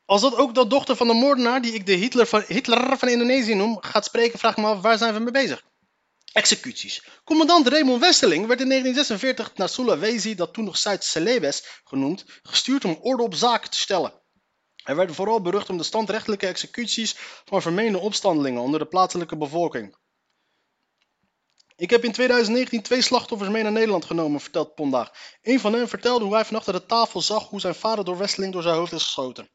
Als 0.05 0.21
dat 0.21 0.35
ook 0.35 0.55
de 0.55 0.67
dochter 0.67 0.95
van 0.95 1.07
de 1.07 1.13
moordenaar, 1.13 1.61
die 1.61 1.73
ik 1.73 1.85
de 1.85 1.93
Hitler 1.93 2.25
van, 2.25 2.43
Hitler 2.47 2.97
van 2.97 3.09
Indonesië 3.09 3.55
noem, 3.55 3.77
gaat 3.81 4.05
spreken, 4.05 4.39
vraag 4.39 4.57
me 4.57 4.65
af, 4.65 4.81
waar 4.81 4.97
zijn 4.97 5.13
we 5.13 5.19
mee 5.19 5.31
bezig? 5.31 5.65
Executies. 6.33 7.03
Commandant 7.23 7.67
Raymond 7.67 8.01
Westerling 8.01 8.47
werd 8.47 8.61
in 8.61 8.67
1946 8.67 9.57
naar 9.57 9.69
Sulawesi, 9.69 10.35
dat 10.35 10.53
toen 10.53 10.65
nog 10.65 10.77
Zuid-Celebes 10.77 11.81
genoemd, 11.83 12.25
gestuurd 12.41 12.85
om 12.85 12.97
orde 13.01 13.23
op 13.23 13.33
zaken 13.33 13.69
te 13.69 13.79
stellen. 13.79 14.21
Hij 14.83 14.95
werd 14.95 15.15
vooral 15.15 15.41
berucht 15.41 15.69
om 15.69 15.77
de 15.77 15.83
standrechtelijke 15.83 16.47
executies 16.47 17.15
van 17.45 17.61
vermeende 17.61 17.97
opstandelingen 17.97 18.61
onder 18.61 18.79
de 18.79 18.85
plaatselijke 18.85 19.37
bevolking. 19.37 19.97
Ik 21.75 21.89
heb 21.89 22.03
in 22.03 22.11
2019 22.11 22.81
twee 22.81 23.01
slachtoffers 23.01 23.49
mee 23.49 23.63
naar 23.63 23.71
Nederland 23.71 24.05
genomen, 24.05 24.39
vertelt 24.39 24.75
Pondaag. 24.75 25.11
Een 25.41 25.59
van 25.59 25.73
hen 25.73 25.87
vertelde 25.87 26.25
hoe 26.25 26.33
hij 26.33 26.45
vannacht 26.45 26.67
aan 26.67 26.73
de 26.73 26.85
tafel 26.85 27.21
zag 27.21 27.47
hoe 27.47 27.59
zijn 27.59 27.75
vader 27.75 28.05
door 28.05 28.17
Westeling 28.17 28.53
door 28.53 28.61
zijn 28.61 28.75
hoofd 28.75 28.91
is 28.91 29.03
geschoten. 29.03 29.49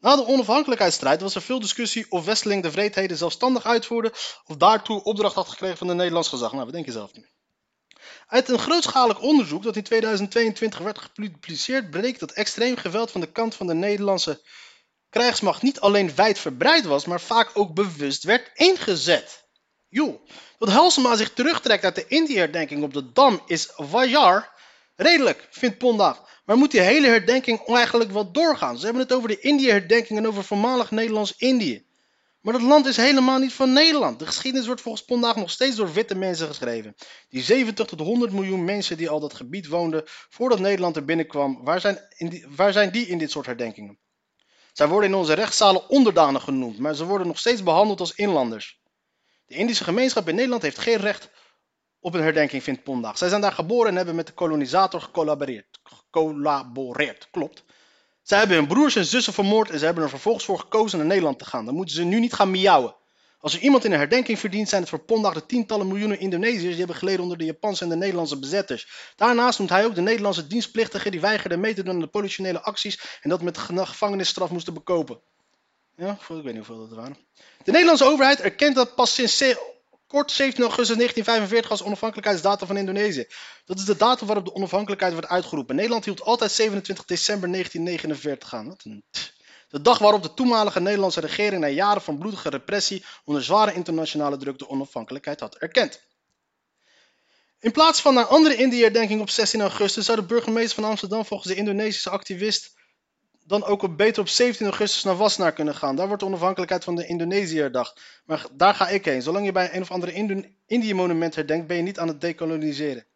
Na 0.00 0.16
de 0.16 0.26
onafhankelijkheidsstrijd 0.26 1.20
was 1.20 1.34
er 1.34 1.42
veel 1.42 1.60
discussie 1.60 2.06
of 2.08 2.24
Westeling 2.24 2.62
de 2.62 2.70
vreedheden 2.70 3.16
zelfstandig 3.16 3.64
uitvoerde 3.64 4.12
of 4.46 4.56
daartoe 4.56 5.02
opdracht 5.02 5.34
had 5.34 5.48
gekregen 5.48 5.76
van 5.76 5.88
het 5.88 5.96
Nederlands 5.96 6.28
gezag. 6.28 6.52
Nou, 6.52 6.64
wat 6.64 6.72
denk 6.72 6.86
je 6.86 6.92
zelf? 6.92 7.10
Uit 8.26 8.48
een 8.48 8.58
grootschalig 8.58 9.20
onderzoek 9.20 9.62
dat 9.62 9.76
in 9.76 9.82
2022 9.82 10.78
werd 10.78 10.98
gepubliceerd 10.98 11.90
bleek 11.90 12.18
dat 12.18 12.32
extreem 12.32 12.76
geweld 12.76 13.10
van 13.10 13.20
de 13.20 13.32
kant 13.32 13.54
van 13.54 13.66
de 13.66 13.74
Nederlandse 13.74 14.42
krijgsmacht 15.10 15.62
niet 15.62 15.80
alleen 15.80 16.14
wijdverbreid 16.14 16.84
was, 16.84 17.04
maar 17.04 17.20
vaak 17.20 17.50
ook 17.54 17.74
bewust 17.74 18.24
werd 18.24 18.50
ingezet. 18.54 19.44
Joh, 19.88 20.26
dat 20.58 20.68
Halsema 20.68 21.16
zich 21.16 21.32
terugtrekt 21.32 21.84
uit 21.84 21.94
de 21.94 22.06
Indië-herdenking 22.06 22.82
op 22.82 22.94
de 22.94 23.12
Dam 23.12 23.42
is 23.46 23.72
wajar. 23.76 24.52
Redelijk, 24.96 25.48
vindt 25.50 25.78
Ponda. 25.78 26.28
Maar 26.50 26.58
moet 26.58 26.70
die 26.70 26.80
hele 26.80 27.06
herdenking 27.06 27.66
eigenlijk 27.66 28.10
wel 28.10 28.32
doorgaan? 28.32 28.78
Ze 28.78 28.84
hebben 28.84 29.02
het 29.02 29.12
over 29.12 29.28
de 29.28 29.40
Indië-herdenking 29.40 30.18
en 30.18 30.26
over 30.26 30.44
voormalig 30.44 30.90
Nederlands-Indië. 30.90 31.86
Maar 32.40 32.52
dat 32.52 32.62
land 32.62 32.86
is 32.86 32.96
helemaal 32.96 33.38
niet 33.38 33.52
van 33.52 33.72
Nederland. 33.72 34.18
De 34.18 34.26
geschiedenis 34.26 34.66
wordt 34.66 34.80
volgens 34.80 35.04
vandaag 35.06 35.36
nog 35.36 35.50
steeds 35.50 35.76
door 35.76 35.92
witte 35.92 36.14
mensen 36.14 36.46
geschreven. 36.46 36.94
Die 37.28 37.42
70 37.42 37.86
tot 37.86 38.00
100 38.00 38.32
miljoen 38.32 38.64
mensen 38.64 38.96
die 38.96 39.08
al 39.08 39.20
dat 39.20 39.34
gebied 39.34 39.66
woonden 39.66 40.02
voordat 40.06 40.58
Nederland 40.58 40.96
er 40.96 41.04
binnenkwam, 41.04 41.64
waar 41.64 41.80
zijn, 41.80 41.98
die, 42.18 42.46
waar 42.48 42.72
zijn 42.72 42.90
die 42.90 43.06
in 43.06 43.18
dit 43.18 43.30
soort 43.30 43.46
herdenkingen? 43.46 43.98
Zij 44.72 44.88
worden 44.88 45.10
in 45.10 45.16
onze 45.16 45.32
rechtszalen 45.32 45.88
onderdanen 45.88 46.40
genoemd, 46.40 46.78
maar 46.78 46.94
ze 46.94 47.04
worden 47.04 47.26
nog 47.26 47.38
steeds 47.38 47.62
behandeld 47.62 48.00
als 48.00 48.14
inlanders. 48.14 48.80
De 49.46 49.54
Indische 49.54 49.84
gemeenschap 49.84 50.28
in 50.28 50.34
Nederland 50.34 50.62
heeft 50.62 50.78
geen 50.78 50.98
recht 50.98 51.30
op 52.00 52.14
een 52.14 52.22
herdenking, 52.22 52.62
vindt 52.62 52.82
Pondag. 52.82 53.18
Zij 53.18 53.28
zijn 53.28 53.40
daar 53.40 53.52
geboren 53.52 53.90
en 53.90 53.96
hebben 53.96 54.14
met 54.14 54.26
de 54.26 54.32
kolonisator 54.32 55.00
gecollaboreerd. 55.00 55.79
Collaboreerd, 56.10 57.28
klopt. 57.30 57.64
Zij 58.22 58.38
hebben 58.38 58.56
hun 58.56 58.66
broers 58.66 58.96
en 58.96 59.04
zussen 59.04 59.32
vermoord 59.32 59.70
en 59.70 59.78
ze 59.78 59.84
hebben 59.84 60.04
er 60.04 60.10
vervolgens 60.10 60.44
voor 60.44 60.58
gekozen 60.58 60.98
naar 60.98 61.06
Nederland 61.06 61.38
te 61.38 61.44
gaan. 61.44 61.64
Dan 61.64 61.74
moeten 61.74 61.94
ze 61.94 62.02
nu 62.02 62.20
niet 62.20 62.32
gaan 62.32 62.50
miauwen. 62.50 62.94
Als 63.40 63.54
er 63.54 63.60
iemand 63.60 63.84
in 63.84 63.92
een 63.92 63.98
herdenking 63.98 64.38
verdient, 64.38 64.68
zijn 64.68 64.80
het 64.80 64.90
voor 64.90 64.98
Pondag 64.98 65.34
de 65.34 65.46
tientallen 65.46 65.88
miljoenen 65.88 66.20
Indonesiërs 66.20 66.68
die 66.68 66.78
hebben 66.78 66.96
geleden 66.96 67.20
onder 67.20 67.38
de 67.38 67.44
Japanse 67.44 67.82
en 67.82 67.88
de 67.88 67.96
Nederlandse 67.96 68.38
bezetters. 68.38 69.12
Daarnaast 69.16 69.58
noemt 69.58 69.70
hij 69.70 69.84
ook 69.84 69.94
de 69.94 70.00
Nederlandse 70.00 70.46
dienstplichtigen 70.46 71.10
die 71.10 71.20
weigerden 71.20 71.60
mee 71.60 71.74
te 71.74 71.82
doen 71.82 71.94
aan 71.94 72.00
de 72.00 72.06
politionele 72.06 72.60
acties 72.60 73.18
en 73.22 73.30
dat 73.30 73.42
met 73.42 73.58
gevangenisstraf 73.58 74.50
moesten 74.50 74.74
bekopen. 74.74 75.20
Ja, 75.96 76.10
ik 76.10 76.26
weet 76.26 76.44
niet 76.44 76.56
hoeveel 76.56 76.88
dat 76.88 76.96
waren. 76.96 77.16
De 77.64 77.70
Nederlandse 77.70 78.04
overheid 78.04 78.40
erkent 78.40 78.74
dat 78.74 78.94
pas 78.94 79.14
sinds 79.14 79.36
kort 80.10 80.30
17 80.30 80.64
augustus 80.64 80.96
1945 80.96 81.70
als 81.70 81.82
onafhankelijkheidsdatum 81.82 82.66
van 82.66 82.76
Indonesië. 82.76 83.26
Dat 83.64 83.78
is 83.78 83.84
de 83.84 83.96
datum 83.96 84.26
waarop 84.26 84.44
de 84.44 84.54
onafhankelijkheid 84.54 85.12
wordt 85.12 85.28
uitgeroepen. 85.28 85.76
Nederland 85.76 86.04
hield 86.04 86.22
altijd 86.22 86.50
27 86.52 87.04
december 87.04 87.50
1949 87.50 88.54
aan. 88.54 88.76
De 89.68 89.80
dag 89.80 89.98
waarop 89.98 90.22
de 90.22 90.34
toenmalige 90.34 90.80
Nederlandse 90.80 91.20
regering 91.20 91.60
na 91.60 91.66
jaren 91.66 92.02
van 92.02 92.18
bloedige 92.18 92.48
repressie 92.48 93.04
onder 93.24 93.42
zware 93.42 93.72
internationale 93.74 94.36
druk 94.36 94.58
de 94.58 94.68
onafhankelijkheid 94.68 95.40
had 95.40 95.56
erkend. 95.56 96.00
In 97.60 97.72
plaats 97.72 98.00
van 98.00 98.14
naar 98.14 98.26
andere 98.26 98.56
Indië-herdenking 98.56 99.20
op 99.20 99.30
16 99.30 99.60
augustus 99.60 100.04
zou 100.04 100.20
de 100.20 100.26
burgemeester 100.26 100.80
van 100.80 100.90
Amsterdam 100.90 101.24
volgens 101.24 101.52
de 101.52 101.58
Indonesische 101.58 102.10
activist 102.10 102.78
dan 103.50 103.64
ook 103.64 103.82
op, 103.82 103.96
beter 103.96 104.22
op 104.22 104.28
17 104.28 104.66
augustus 104.66 105.02
naar 105.02 105.16
Wassenaar 105.16 105.52
kunnen 105.52 105.74
gaan. 105.74 105.96
Daar 105.96 106.06
wordt 106.06 106.22
de 106.22 106.28
onafhankelijkheid 106.28 106.84
van 106.84 106.94
de 106.94 107.06
herdacht. 107.56 108.00
Maar 108.24 108.46
daar 108.52 108.74
ga 108.74 108.88
ik 108.88 109.04
heen. 109.04 109.22
Zolang 109.22 109.44
je 109.44 109.52
bij 109.52 109.74
een 109.74 109.82
of 109.82 109.90
andere 109.90 110.46
Indië-monument 110.66 111.34
herdenkt, 111.34 111.66
ben 111.66 111.76
je 111.76 111.82
niet 111.82 111.98
aan 111.98 112.08
het 112.08 112.20
decoloniseren. 112.20 113.06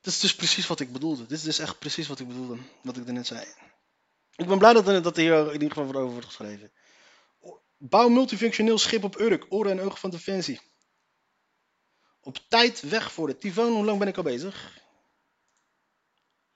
Dit 0.00 0.12
is 0.12 0.20
dus 0.20 0.34
precies 0.34 0.66
wat 0.66 0.80
ik 0.80 0.92
bedoelde. 0.92 1.22
Dit 1.26 1.38
is 1.38 1.42
dus 1.42 1.58
echt 1.58 1.78
precies 1.78 2.08
wat 2.08 2.20
ik 2.20 2.28
bedoelde, 2.28 2.56
wat 2.82 2.96
ik 2.96 3.06
net 3.06 3.26
zei. 3.26 3.44
Ik 4.36 4.46
ben 4.46 4.58
blij 4.58 4.72
dat, 4.72 5.04
dat 5.04 5.16
hier 5.16 5.46
in 5.46 5.52
ieder 5.52 5.70
geval 5.76 5.94
over 5.94 6.12
wordt 6.12 6.26
geschreven. 6.26 6.72
Bouw 7.76 8.08
multifunctioneel 8.08 8.78
schip 8.78 9.04
op 9.04 9.20
Urk, 9.20 9.46
oren 9.48 9.72
en 9.72 9.80
ogen 9.80 9.98
van 9.98 10.10
Defensie. 10.10 10.60
Op 12.20 12.38
tijd 12.48 12.80
weg 12.80 13.12
voor 13.12 13.26
de 13.26 13.38
tyfoon. 13.38 13.72
Hoe 13.72 13.84
lang 13.84 13.98
ben 13.98 14.08
ik 14.08 14.16
al 14.16 14.22
bezig? 14.22 14.80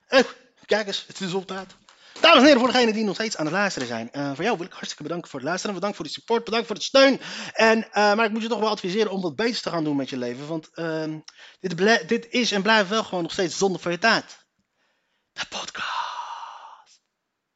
Oh, 0.09 0.29
kijk 0.65 0.87
eens, 0.87 1.05
het 1.07 1.19
is 1.19 1.33
op 1.33 1.47
tijd. 1.47 1.75
Dames 2.23 2.39
en 2.39 2.45
heren, 2.45 2.59
voor 2.59 2.71
degenen 2.71 2.93
die 2.93 3.03
nog 3.03 3.15
steeds 3.15 3.37
aan 3.37 3.45
het 3.45 3.53
luisteren 3.53 3.87
zijn. 3.87 4.09
Uh, 4.11 4.31
voor 4.35 4.43
jou 4.43 4.57
wil 4.57 4.65
ik 4.65 4.71
hartstikke 4.71 5.03
bedanken 5.03 5.29
voor 5.29 5.39
het 5.39 5.47
luisteren. 5.47 5.75
Bedankt 5.75 5.95
voor 5.95 6.05
de 6.05 6.11
support, 6.11 6.43
bedankt 6.43 6.67
voor 6.67 6.75
het 6.75 6.85
steun. 6.85 7.21
En, 7.53 7.77
uh, 7.77 7.93
maar 7.93 8.25
ik 8.25 8.31
moet 8.31 8.41
je 8.41 8.47
toch 8.47 8.59
wel 8.59 8.69
adviseren 8.69 9.11
om 9.11 9.21
wat 9.21 9.35
beter 9.35 9.61
te 9.61 9.69
gaan 9.69 9.83
doen 9.83 9.95
met 9.95 10.09
je 10.09 10.17
leven. 10.17 10.47
Want 10.47 10.69
uh, 10.73 11.15
dit, 11.59 12.07
dit, 12.07 12.27
is 12.29 12.51
en 12.51 12.61
blijft 12.61 12.89
wel 12.89 13.03
gewoon 13.03 13.23
nog 13.23 13.31
steeds 13.31 13.57
zonde 13.57 13.79
van 13.79 13.91
je 13.91 13.97
tijd. 13.97 14.25
De 15.31 15.45
podcast. 15.49 15.92